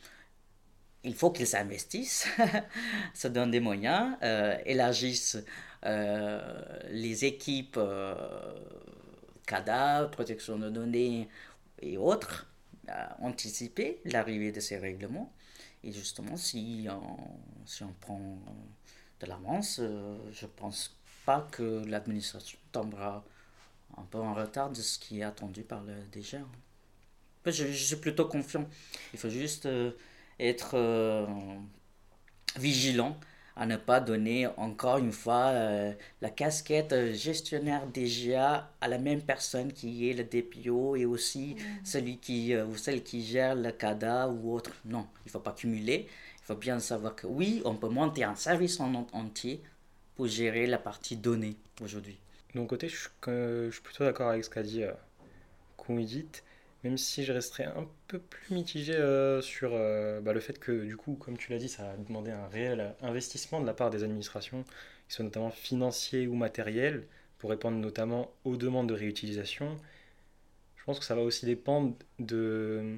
Il 1.03 1.15
faut 1.15 1.31
qu'ils 1.31 1.47
s'investissent, 1.47 2.27
se 3.13 3.27
donnent 3.27 3.51
des 3.51 3.59
moyens, 3.59 4.15
euh, 4.23 4.55
élargissent 4.65 5.37
les 5.83 7.25
équipes 7.25 7.79
CADA, 9.47 10.09
protection 10.11 10.59
de 10.59 10.69
données 10.69 11.27
et 11.81 11.97
autres, 11.97 12.50
anticiper 13.19 14.01
l'arrivée 14.05 14.51
de 14.51 14.59
ces 14.59 14.77
règlements. 14.77 15.31
Et 15.83 15.91
justement, 15.91 16.37
si 16.37 16.87
on, 16.89 17.17
si 17.65 17.83
on 17.83 17.93
prend 17.99 18.37
de 19.19 19.25
l'avance, 19.25 19.79
euh, 19.79 20.17
je 20.31 20.45
ne 20.45 20.51
pense 20.51 20.95
pas 21.25 21.47
que 21.51 21.83
l'administration 21.85 22.57
tombera 22.71 23.23
un 23.97 24.03
peu 24.03 24.19
en 24.19 24.33
retard 24.33 24.69
de 24.69 24.81
ce 24.81 24.99
qui 24.99 25.19
est 25.19 25.23
attendu 25.23 25.63
par 25.63 25.83
le 25.83 25.93
DG. 26.11 26.39
Je, 27.45 27.71
suis 27.71 27.95
plutôt 27.95 28.25
confiant. 28.25 28.67
Il 29.13 29.19
faut 29.19 29.29
juste 29.29 29.65
euh, 29.65 29.91
être 30.39 30.75
euh, 30.75 31.25
vigilant 32.57 33.19
à 33.61 33.67
ne 33.67 33.77
pas 33.77 33.99
donner 33.99 34.47
encore 34.57 34.97
une 34.97 35.11
fois 35.11 35.53
la 36.19 36.29
casquette 36.31 37.13
gestionnaire 37.13 37.85
DGA 37.85 38.71
à 38.81 38.87
la 38.87 38.97
même 38.97 39.21
personne 39.21 39.71
qui 39.71 40.09
est 40.09 40.13
le 40.13 40.23
DPO 40.23 40.95
et 40.95 41.05
aussi 41.05 41.53
mmh. 41.53 41.85
celui 41.85 42.17
qui 42.17 42.57
ou 42.57 42.75
celle 42.75 43.03
qui 43.03 43.23
gère 43.23 43.53
le 43.53 43.71
CADA 43.71 44.29
ou 44.29 44.51
autre. 44.55 44.71
Non, 44.83 45.05
il 45.25 45.27
ne 45.27 45.31
faut 45.31 45.39
pas 45.39 45.51
cumuler. 45.51 46.07
Il 46.39 46.45
faut 46.45 46.55
bien 46.55 46.79
savoir 46.79 47.15
que 47.15 47.27
oui, 47.27 47.61
on 47.63 47.75
peut 47.75 47.87
monter 47.87 48.23
un 48.23 48.33
service 48.33 48.79
en 48.79 49.07
entier 49.13 49.61
pour 50.15 50.25
gérer 50.25 50.65
la 50.65 50.79
partie 50.79 51.15
données 51.15 51.55
aujourd'hui. 51.83 52.17
De 52.55 52.59
mon 52.59 52.65
côté, 52.65 52.89
je 52.89 52.95
suis, 52.97 53.81
plutôt 53.83 54.05
d'accord 54.05 54.29
avec 54.29 54.43
ce 54.43 54.49
qu'a 54.49 54.63
dit 54.63 54.81
euh, 54.83 54.91
même 56.83 56.97
si 56.97 57.23
je 57.23 57.33
resterai 57.33 57.65
un 57.65 57.87
peu 58.07 58.19
plus 58.19 58.53
mitigé 58.53 58.93
euh, 58.95 59.41
sur 59.41 59.71
euh, 59.73 60.21
bah, 60.21 60.33
le 60.33 60.39
fait 60.39 60.59
que, 60.59 60.85
du 60.85 60.97
coup, 60.97 61.15
comme 61.15 61.37
tu 61.37 61.51
l'as 61.51 61.59
dit, 61.59 61.69
ça 61.69 61.91
a 61.91 61.97
demandé 61.97 62.31
un 62.31 62.47
réel 62.47 62.95
investissement 63.01 63.61
de 63.61 63.65
la 63.65 63.73
part 63.73 63.89
des 63.89 64.03
administrations, 64.03 64.63
qui 65.07 65.15
soient 65.15 65.25
notamment 65.25 65.51
financiers 65.51 66.27
ou 66.27 66.35
matériels, 66.35 67.05
pour 67.37 67.49
répondre 67.49 67.77
notamment 67.77 68.31
aux 68.45 68.57
demandes 68.57 68.89
de 68.89 68.93
réutilisation. 68.93 69.77
Je 70.75 70.83
pense 70.83 70.99
que 70.99 71.05
ça 71.05 71.15
va 71.15 71.21
aussi 71.21 71.45
dépendre 71.45 71.95
de 72.19 72.97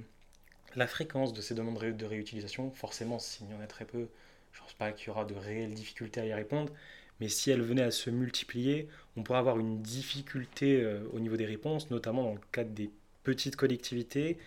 la 0.75 0.87
fréquence 0.87 1.33
de 1.33 1.41
ces 1.41 1.53
demandes 1.55 1.79
de 1.79 2.05
réutilisation, 2.05 2.71
forcément, 2.71 3.19
s'il 3.19 3.49
y 3.49 3.53
en 3.53 3.61
a 3.61 3.67
très 3.67 3.85
peu, 3.85 4.07
je 4.53 4.59
ne 4.59 4.63
pense 4.63 4.73
pas 4.73 4.91
qu'il 4.91 5.07
y 5.07 5.09
aura 5.11 5.25
de 5.25 5.33
réelles 5.33 5.73
difficultés 5.73 6.21
à 6.21 6.25
y 6.25 6.33
répondre. 6.33 6.71
Mais 7.19 7.29
si 7.29 7.51
elles 7.51 7.61
venaient 7.61 7.83
à 7.83 7.91
se 7.91 8.09
multiplier, 8.09 8.87
on 9.15 9.23
pourrait 9.23 9.39
avoir 9.39 9.59
une 9.59 9.81
difficulté 9.81 10.81
euh, 10.81 11.01
au 11.13 11.19
niveau 11.19 11.37
des 11.37 11.45
réponses, 11.45 11.89
notamment 11.91 12.23
dans 12.23 12.33
le 12.33 12.39
cadre 12.51 12.71
des 12.71 12.89
petites 13.23 13.55
collectivités, 13.55 14.37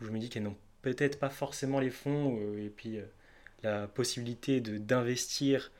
je 0.00 0.10
me 0.10 0.18
dis 0.18 0.28
qu'elles 0.28 0.44
n'ont 0.44 0.56
peut-être 0.82 1.18
pas 1.18 1.30
forcément 1.30 1.80
les 1.80 1.90
fonds 1.90 2.38
euh, 2.40 2.64
et 2.64 2.70
puis 2.70 2.98
euh, 2.98 3.04
la 3.62 3.88
possibilité 3.88 4.60
d'investir 4.60 5.72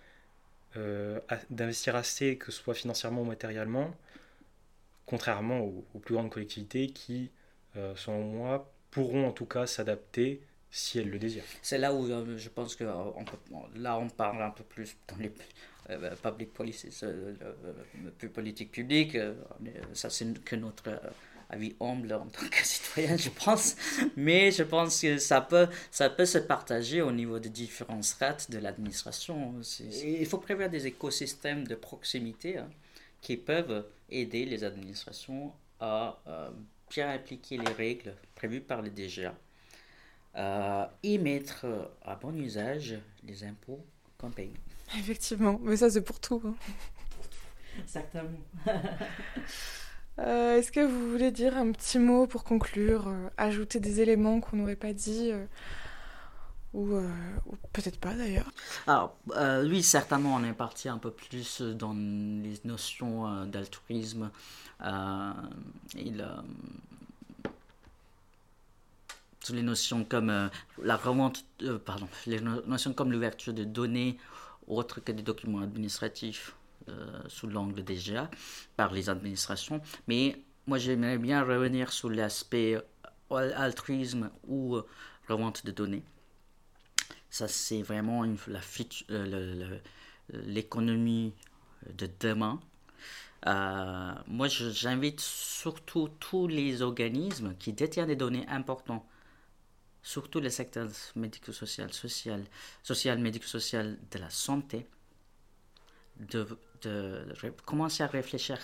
d'investir 1.50 1.96
assez, 1.96 2.36
que 2.36 2.52
ce 2.52 2.62
soit 2.62 2.74
financièrement 2.74 3.22
ou 3.22 3.24
matériellement, 3.24 3.92
contrairement 5.06 5.60
aux, 5.60 5.98
plus 5.98 6.14
grandes 6.14 6.30
collectivités 6.30 6.86
qui, 6.88 7.32
selon 7.96 8.22
moi, 8.22 8.72
pourront 8.92 9.26
en 9.26 9.32
tout 9.32 9.46
cas 9.46 9.66
s'adapter 9.66 10.40
si 10.70 10.98
elles 10.98 11.10
le 11.10 11.18
désirent. 11.18 11.44
C'est 11.62 11.78
là 11.78 11.94
où 11.94 12.06
euh, 12.10 12.36
je 12.36 12.48
pense 12.48 12.76
que 12.76 12.84
euh, 12.84 12.92
là 13.76 13.98
on 13.98 14.08
parle 14.08 14.42
un 14.42 14.50
peu 14.50 14.64
plus 14.64 14.96
dans 15.08 15.16
les 15.16 15.32
euh, 15.90 16.14
public 16.16 16.52
policies, 16.52 16.90
plus 18.18 18.28
politique 18.28 18.70
publique. 18.70 19.16
ça 19.94 20.10
c'est 20.10 20.44
que 20.44 20.56
notre 20.56 21.00
avis 21.50 21.74
humble 21.80 22.12
en 22.12 22.26
tant 22.26 22.46
que 22.50 22.64
citoyen, 22.64 23.16
je 23.16 23.30
pense. 23.30 23.76
Mais 24.16 24.50
je 24.50 24.62
pense 24.62 25.00
que 25.00 25.18
ça 25.18 25.40
peut, 25.40 25.68
ça 25.90 26.10
peut 26.10 26.26
se 26.26 26.38
partager 26.38 27.02
au 27.02 27.12
niveau 27.12 27.38
des 27.38 27.48
différents 27.48 28.02
strates 28.02 28.50
de 28.50 28.58
l'administration. 28.58 29.54
Il 30.04 30.26
faut 30.26 30.38
prévoir 30.38 30.68
des 30.68 30.86
écosystèmes 30.86 31.66
de 31.66 31.74
proximité 31.74 32.58
hein, 32.58 32.68
qui 33.20 33.36
peuvent 33.36 33.86
aider 34.10 34.44
les 34.44 34.64
administrations 34.64 35.52
à 35.80 36.18
bien 36.90 37.10
appliquer 37.10 37.58
les 37.58 37.72
règles 37.72 38.14
prévues 38.34 38.60
par 38.60 38.82
le 38.82 38.90
DGA 38.90 39.34
euh, 40.36 40.86
et 41.02 41.18
mettre 41.18 41.66
à 42.02 42.14
bon 42.16 42.36
usage 42.38 42.98
les 43.24 43.44
impôts 43.44 43.84
qu'on 44.18 44.30
paye. 44.30 44.52
Effectivement, 44.96 45.58
mais 45.62 45.76
ça 45.76 45.90
c'est 45.90 46.02
pour 46.02 46.20
tout. 46.20 46.40
Hein. 46.44 46.54
Exactement. 47.78 48.38
Euh, 50.18 50.56
est-ce 50.56 50.72
que 50.72 50.80
vous 50.80 51.10
voulez 51.10 51.30
dire 51.30 51.56
un 51.56 51.70
petit 51.72 51.98
mot 51.98 52.26
pour 52.26 52.44
conclure, 52.44 53.08
euh, 53.08 53.28
ajouter 53.36 53.80
des 53.80 54.00
éléments 54.00 54.40
qu'on 54.40 54.56
n'aurait 54.56 54.76
pas 54.76 54.92
dit 54.92 55.32
ou, 56.74 56.96
ou 56.96 57.56
peut-être 57.72 57.98
pas 57.98 58.14
d'ailleurs? 58.14 58.50
Alors, 58.86 59.16
oui, 59.64 59.82
certainement, 59.82 60.34
on 60.34 60.44
est 60.44 60.52
parti 60.52 60.88
un 60.88 60.98
peu 60.98 61.10
plus 61.10 61.60
dans 61.62 61.92
les 61.92 62.60
notions 62.64 63.46
d'altruisme. 63.46 64.30
Euh, 64.84 65.32
il, 65.96 66.24
les 69.54 69.62
notions 69.62 70.04
comme 70.04 70.30
euh, 70.30 70.48
la 70.82 70.96
remonte, 70.96 71.44
euh, 71.62 71.78
pardon, 71.78 72.08
les 72.26 72.40
notions 72.40 72.92
comme 72.92 73.12
l'ouverture 73.12 73.52
de 73.52 73.64
données 73.64 74.18
autres 74.66 75.00
que 75.00 75.12
des 75.12 75.22
documents 75.22 75.60
administratifs 75.60 76.54
sous 77.28 77.48
l'angle 77.48 77.82
DGA 77.84 78.30
par 78.76 78.92
les 78.92 79.10
administrations. 79.10 79.80
Mais 80.06 80.42
moi, 80.66 80.78
j'aimerais 80.78 81.18
bien 81.18 81.42
revenir 81.42 81.92
sur 81.92 82.10
l'aspect 82.10 82.76
altruisme 83.30 84.30
ou 84.46 84.78
remonte 85.28 85.64
de 85.66 85.70
données. 85.70 86.02
Ça, 87.30 87.48
c'est 87.48 87.82
vraiment 87.82 88.24
l'économie 90.30 91.34
de 91.96 92.08
demain 92.20 92.60
euh, 93.46 94.14
moi, 94.26 94.48
j'invite 94.48 95.20
surtout 95.20 96.08
tous 96.18 96.48
les 96.48 96.82
organismes 96.82 97.54
qui 97.58 97.72
détiennent 97.72 98.08
des 98.08 98.16
données 98.16 98.46
importantes, 98.48 99.04
surtout 100.02 100.40
le 100.40 100.50
secteur 100.50 100.88
médico-social, 101.14 101.92
social, 101.92 102.44
social, 102.82 103.18
médico-social 103.18 103.96
de 104.10 104.18
la 104.18 104.30
santé, 104.30 104.86
de, 106.18 106.46
de, 106.82 107.26
commencer 107.64 108.02
à 108.02 108.06
réfléchir 108.06 108.58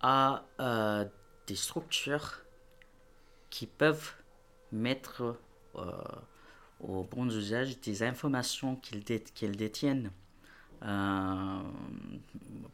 à 0.00 0.44
euh, 0.60 1.04
des 1.46 1.54
structures 1.54 2.40
qui 3.50 3.66
peuvent 3.66 4.12
mettre 4.72 5.36
euh, 5.76 5.92
au 6.80 7.04
bon 7.04 7.28
usage 7.28 7.80
des 7.80 8.02
informations 8.02 8.76
qu'ils 8.76 9.04
détiennent 9.04 10.10
euh, 10.82 11.60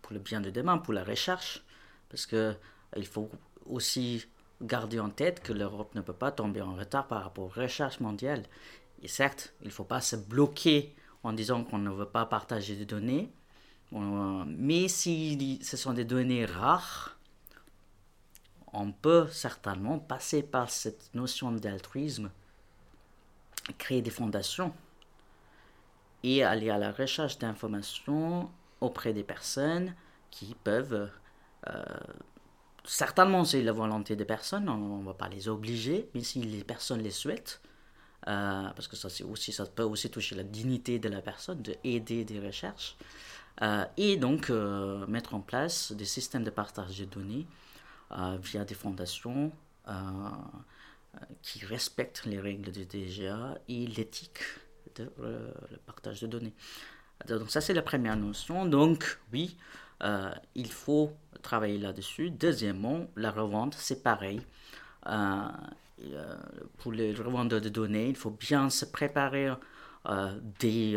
pour 0.02 0.12
le 0.12 0.18
bien 0.18 0.40
de 0.40 0.50
demain, 0.50 0.78
pour 0.78 0.94
la 0.94 1.04
recherche, 1.04 1.62
parce 2.08 2.26
que 2.26 2.54
il 2.96 3.06
faut 3.06 3.30
aussi 3.66 4.26
garder 4.62 4.98
en 4.98 5.10
tête 5.10 5.42
que 5.42 5.52
l'Europe 5.52 5.94
ne 5.94 6.00
peut 6.00 6.12
pas 6.12 6.32
tomber 6.32 6.60
en 6.60 6.74
retard 6.74 7.06
par 7.06 7.22
rapport 7.22 7.44
aux 7.44 7.48
recherches 7.48 8.00
mondiales. 8.00 8.42
Et 9.02 9.08
certes, 9.08 9.54
il 9.60 9.68
ne 9.68 9.72
faut 9.72 9.84
pas 9.84 10.00
se 10.00 10.16
bloquer 10.16 10.94
en 11.22 11.32
disant 11.32 11.64
qu'on 11.64 11.78
ne 11.78 11.90
veut 11.90 12.08
pas 12.08 12.26
partager 12.26 12.76
des 12.76 12.84
données, 12.84 13.32
mais 13.92 14.88
si 14.88 15.58
ce 15.62 15.76
sont 15.76 15.92
des 15.92 16.04
données 16.04 16.44
rares, 16.44 17.18
on 18.72 18.92
peut 18.92 19.26
certainement 19.28 19.98
passer 19.98 20.42
par 20.42 20.70
cette 20.70 21.10
notion 21.14 21.50
d'altruisme, 21.52 22.30
créer 23.78 24.02
des 24.02 24.10
fondations 24.10 24.72
et 26.22 26.44
aller 26.44 26.70
à 26.70 26.78
la 26.78 26.92
recherche 26.92 27.38
d'informations 27.38 28.50
auprès 28.80 29.12
des 29.12 29.24
personnes 29.24 29.94
qui 30.30 30.54
peuvent, 30.62 31.10
euh, 31.68 31.84
certainement 32.84 33.44
c'est 33.44 33.62
la 33.62 33.72
volonté 33.72 34.16
des 34.16 34.24
personnes, 34.24 34.68
on 34.68 34.98
ne 34.98 35.04
va 35.04 35.14
pas 35.14 35.28
les 35.28 35.48
obliger, 35.48 36.08
mais 36.14 36.22
si 36.22 36.40
les 36.40 36.62
personnes 36.62 37.02
les 37.02 37.10
souhaitent, 37.10 37.60
euh, 38.28 38.68
parce 38.70 38.86
que 38.86 38.96
ça, 38.96 39.08
aussi, 39.24 39.52
ça 39.52 39.66
peut 39.66 39.82
aussi 39.82 40.10
toucher 40.10 40.34
la 40.34 40.44
dignité 40.44 40.98
de 40.98 41.08
la 41.08 41.22
personne, 41.22 41.62
de 41.62 41.74
aider 41.84 42.24
des 42.24 42.38
recherches, 42.38 42.96
euh, 43.00 43.04
et 43.96 44.16
donc 44.16 44.50
mettre 45.08 45.34
en 45.34 45.40
place 45.40 45.92
des 45.92 46.04
systèmes 46.04 46.44
de 46.44 46.50
partage 46.50 46.98
de 46.98 47.04
données 47.04 47.46
via 48.42 48.64
des 48.64 48.74
fondations 48.74 49.52
qui 51.42 51.64
respectent 51.66 52.24
les 52.24 52.40
règles 52.40 52.70
du 52.70 52.86
DGA 52.86 53.58
et 53.68 53.86
l'éthique 53.86 54.38
de, 54.96 55.10
euh, 55.20 55.50
partage 55.86 56.20
de 56.20 56.26
données. 56.26 56.54
Donc 57.28 57.50
ça, 57.50 57.60
c'est 57.60 57.74
la 57.74 57.82
première 57.82 58.16
notion. 58.16 58.64
Donc 58.64 59.18
oui, 59.32 59.56
euh, 60.02 60.30
il 60.54 60.70
faut 60.70 61.12
travailler 61.42 61.78
là-dessus. 61.78 62.30
Deuxièmement, 62.30 63.06
la 63.16 63.30
revente, 63.30 63.74
c'est 63.74 64.02
pareil. 64.02 64.40
Euh, 65.06 65.48
euh, 66.02 66.36
pour 66.78 66.92
les 66.92 67.14
revendeurs 67.14 67.60
de 67.60 67.68
données, 67.68 68.08
il 68.08 68.16
faut 68.16 68.30
bien 68.30 68.70
se 68.70 68.84
préparer 68.84 69.50
dès 70.58 70.94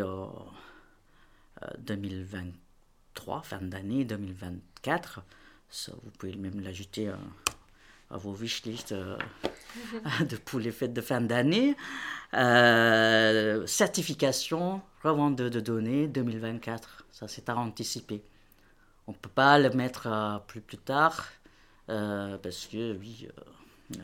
2023, 1.78 3.42
fin 3.42 3.60
d'année 3.60 4.04
2024. 4.04 5.22
Ça, 5.70 5.92
vous 6.02 6.10
pouvez 6.12 6.36
même 6.36 6.60
l'ajouter 6.60 7.12
à 8.10 8.16
vos 8.16 8.32
wishlist 8.32 8.92
euh, 8.92 9.16
de, 10.28 10.36
pour 10.36 10.60
les 10.60 10.70
fêtes 10.72 10.92
de 10.92 11.00
fin 11.00 11.20
d'année. 11.20 11.76
certification, 13.66 14.80
revente 15.02 15.36
de, 15.36 15.60
données 15.60 16.08
2024. 16.08 17.06
Ça, 17.12 17.28
c'est 17.28 17.48
à 17.48 17.56
anticiper. 17.56 18.22
On 19.06 19.12
ne 19.12 19.16
peut 19.16 19.30
pas 19.30 19.58
le 19.58 19.70
mettre 19.70 20.42
plus 20.46 20.60
plus 20.60 20.78
tard 20.78 21.26
euh, 21.90 22.38
parce 22.38 22.66
que, 22.66 22.96
oui, 22.96 23.28
euh, 23.28 23.98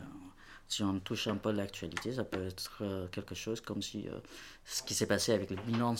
si 0.67 0.83
on 0.83 0.99
touche 0.99 1.27
un 1.27 1.37
peu 1.37 1.51
l'actualité, 1.51 2.13
ça 2.13 2.23
peut 2.23 2.45
être 2.45 3.07
quelque 3.11 3.35
chose 3.35 3.61
comme 3.61 3.81
si 3.81 4.07
ce 4.65 4.83
qui 4.83 4.93
s'est 4.93 5.07
passé 5.07 5.33
avec 5.33 5.49
le 5.49 5.57
bilan 5.57 5.95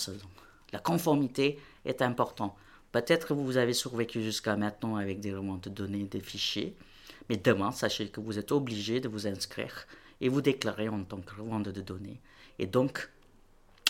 La 0.73 0.79
conformité 0.79 1.59
est 1.85 2.01
important. 2.01 2.55
Peut-être 2.91 3.27
que 3.27 3.33
vous 3.33 3.57
avez 3.57 3.73
survécu 3.73 4.21
jusqu'à 4.21 4.55
maintenant 4.55 4.95
avec 4.97 5.19
des 5.19 5.33
remontes 5.33 5.67
de 5.67 5.69
données, 5.69 6.03
des 6.03 6.19
fichiers, 6.19 6.75
mais 7.29 7.37
demain, 7.37 7.71
sachez 7.71 8.09
que 8.09 8.19
vous 8.19 8.37
êtes 8.37 8.51
obligé 8.51 8.99
de 8.99 9.07
vous 9.07 9.27
inscrire 9.27 9.87
et 10.19 10.29
vous 10.29 10.41
déclarer 10.41 10.89
en 10.89 11.03
tant 11.03 11.21
que 11.21 11.35
revendeur 11.35 11.73
de 11.73 11.81
données. 11.81 12.19
Et 12.59 12.67
donc, 12.67 13.09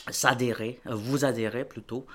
s'adhérer, 0.10 0.80
vous 0.86 1.26
adhérer 1.26 1.66
plutôt 1.66 2.06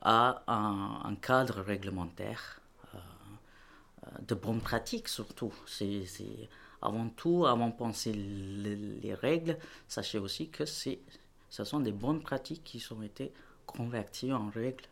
à 0.00 0.42
un, 0.48 1.14
cadre 1.16 1.60
réglementaire 1.60 2.60
euh, 2.94 2.98
euh, 2.98 4.10
de 4.26 4.34
bonnes 4.34 4.60
pratiques 4.60 5.08
surtout. 5.08 5.54
C'est 5.66 6.04
avant 6.80 7.08
tout, 7.08 7.46
avant 7.46 7.68
de 7.68 7.74
penser 7.74 8.12
les, 8.12 9.14
règles, 9.14 9.56
sachez 9.86 10.18
aussi 10.18 10.48
que 10.48 10.64
ce 10.66 10.96
sont 11.64 11.80
des 11.80 11.92
bonnes 11.92 12.20
pratiques 12.20 12.64
qui 12.64 12.84
ont 12.92 13.02
été 13.02 13.32
converties 13.66 14.32
en 14.32 14.48
règles. 14.50 14.84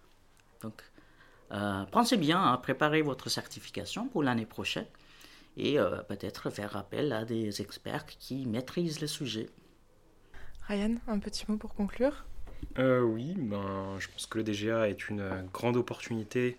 Donc, 0.62 0.82
euh, 1.52 1.84
pensez 1.86 2.16
bien 2.16 2.42
à 2.42 2.56
préparer 2.58 3.02
votre 3.02 3.28
certification 3.28 4.08
pour 4.08 4.22
l'année 4.22 4.46
prochaine 4.46 4.86
et 5.56 5.78
peut-être 6.08 6.48
faire 6.48 6.76
appel 6.76 7.12
à 7.12 7.24
des 7.24 7.60
experts 7.60 8.06
qui 8.06 8.46
maîtrisent 8.46 9.00
le 9.00 9.08
sujet. 9.08 9.50
Ryan, 10.68 10.94
un 11.08 11.18
petit 11.18 11.44
mot 11.48 11.56
pour 11.56 11.74
conclure? 11.74 12.24
Euh, 12.78 13.00
Oui, 13.02 13.34
ben, 13.36 13.98
je 13.98 14.08
pense 14.08 14.26
que 14.26 14.38
le 14.38 14.44
DGA 14.44 14.88
est 14.88 15.08
une 15.08 15.48
grande 15.52 15.76
opportunité 15.76 16.56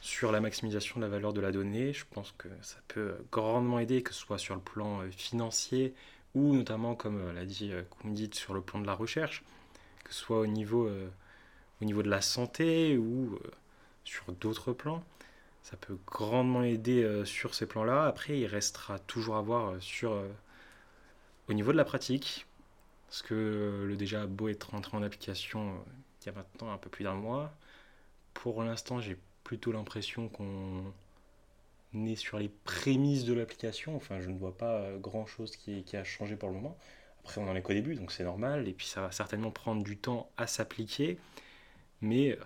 sur 0.00 0.30
la 0.30 0.40
maximisation 0.40 1.00
de 1.00 1.04
la 1.04 1.10
valeur 1.10 1.32
de 1.32 1.40
la 1.40 1.50
donnée. 1.50 1.92
Je 1.92 2.04
pense 2.08 2.32
que 2.38 2.48
ça 2.62 2.76
peut 2.88 3.16
grandement 3.32 3.78
aider, 3.78 4.02
que 4.02 4.12
ce 4.12 4.20
soit 4.20 4.38
sur 4.38 4.54
le 4.54 4.60
plan 4.60 5.00
euh, 5.00 5.10
financier 5.10 5.94
ou 6.34 6.54
notamment, 6.54 6.94
comme 6.94 7.20
euh, 7.20 7.32
l'a 7.32 7.44
dit 7.44 7.72
Koundit, 7.90 8.30
sur 8.34 8.54
le 8.54 8.60
plan 8.60 8.80
de 8.80 8.86
la 8.86 8.94
recherche, 8.94 9.42
que 10.06 10.14
ce 10.14 10.20
soit 10.20 10.40
au 10.40 10.46
niveau, 10.46 10.88
au 11.80 11.84
niveau 11.84 12.02
de 12.02 12.10
la 12.10 12.20
santé 12.20 12.96
ou 12.96 13.38
sur 14.04 14.32
d'autres 14.32 14.72
plans. 14.72 15.04
Ça 15.62 15.76
peut 15.76 15.98
grandement 16.06 16.62
aider 16.62 17.22
sur 17.24 17.54
ces 17.54 17.66
plans-là. 17.66 18.06
Après, 18.06 18.38
il 18.38 18.46
restera 18.46 18.98
toujours 19.00 19.36
à 19.36 19.42
voir 19.42 19.74
sur, 19.80 20.22
au 21.48 21.52
niveau 21.52 21.72
de 21.72 21.76
la 21.76 21.84
pratique, 21.84 22.46
parce 23.08 23.22
que 23.22 23.84
le 23.86 23.96
déjà 23.96 24.26
beau 24.26 24.48
être 24.48 24.70
rentré 24.70 24.96
en 24.96 25.02
application 25.02 25.70
euh, 25.70 25.78
il 26.22 26.26
y 26.26 26.28
a 26.30 26.32
maintenant 26.32 26.72
un 26.72 26.78
peu 26.78 26.90
plus 26.90 27.04
d'un 27.04 27.14
mois. 27.14 27.52
Pour 28.34 28.62
l'instant, 28.62 29.00
j'ai 29.00 29.16
plutôt 29.44 29.70
l'impression 29.72 30.28
qu'on 30.28 30.92
est 31.94 32.16
sur 32.16 32.38
les 32.38 32.48
prémices 32.48 33.24
de 33.24 33.32
l'application. 33.32 33.96
Enfin, 33.96 34.20
je 34.20 34.28
ne 34.28 34.36
vois 34.36 34.56
pas 34.56 34.80
euh, 34.80 34.98
grand 34.98 35.26
chose 35.26 35.56
qui, 35.56 35.84
qui, 35.84 35.96
a 35.96 36.04
changé 36.04 36.36
pour 36.36 36.48
le 36.48 36.56
moment. 36.56 36.76
Après, 37.26 37.40
on 37.40 37.48
en 37.48 37.56
est 37.56 37.62
qu'au 37.62 37.72
début, 37.72 37.96
donc 37.96 38.12
c'est 38.12 38.24
normal. 38.24 38.68
Et 38.68 38.72
puis, 38.72 38.86
ça 38.86 39.00
va 39.00 39.10
certainement 39.10 39.50
prendre 39.50 39.82
du 39.82 39.96
temps 39.96 40.30
à 40.36 40.46
s'appliquer. 40.46 41.18
Mais 42.00 42.32
euh, 42.32 42.36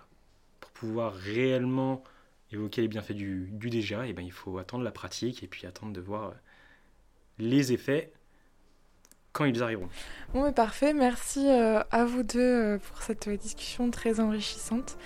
pour 0.59 0.71
pouvoir 0.71 1.13
réellement 1.13 2.03
évoquer 2.51 2.81
les 2.81 2.87
bienfaits 2.87 3.13
du, 3.13 3.49
du 3.51 3.69
DGA, 3.69 4.05
et 4.05 4.09
eh 4.09 4.13
ben, 4.13 4.23
il 4.23 4.31
faut 4.31 4.57
attendre 4.57 4.83
la 4.83 4.91
pratique 4.91 5.43
et 5.43 5.47
puis 5.47 5.65
attendre 5.67 5.93
de 5.93 6.01
voir 6.01 6.33
les 7.37 7.73
effets 7.73 8.11
quand 9.33 9.45
ils 9.45 9.63
arriveront. 9.63 9.89
Bon, 10.33 10.51
parfait. 10.51 10.93
Merci 10.93 11.47
euh, 11.47 11.81
à 11.91 12.05
vous 12.05 12.23
deux 12.23 12.39
euh, 12.39 12.77
pour 12.79 13.01
cette 13.01 13.29
discussion 13.29 13.89
très 13.91 14.19
enrichissante. 14.19 14.97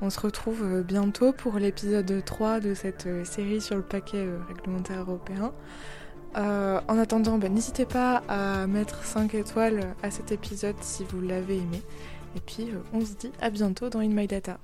On 0.00 0.10
se 0.10 0.20
retrouve 0.20 0.62
euh, 0.62 0.82
bientôt 0.82 1.32
pour 1.32 1.58
l'épisode 1.58 2.24
3 2.24 2.60
de 2.60 2.74
cette 2.74 3.08
série 3.24 3.60
sur 3.60 3.76
le 3.76 3.82
paquet 3.82 4.26
réglementaire 4.48 5.00
européen. 5.00 5.52
En 6.34 6.98
attendant, 6.98 7.38
ben, 7.38 7.52
n'hésitez 7.52 7.84
pas 7.84 8.22
à 8.28 8.66
mettre 8.66 9.04
5 9.04 9.34
étoiles 9.34 9.94
à 10.02 10.10
cet 10.10 10.32
épisode 10.32 10.76
si 10.80 11.04
vous 11.04 11.20
l'avez 11.20 11.56
aimé. 11.56 11.82
Et 12.36 12.40
puis, 12.40 12.68
on 12.92 13.04
se 13.04 13.12
dit 13.12 13.32
à 13.40 13.50
bientôt 13.50 13.88
dans 13.90 14.00
In 14.00 14.08
My 14.08 14.26
Data. 14.26 14.58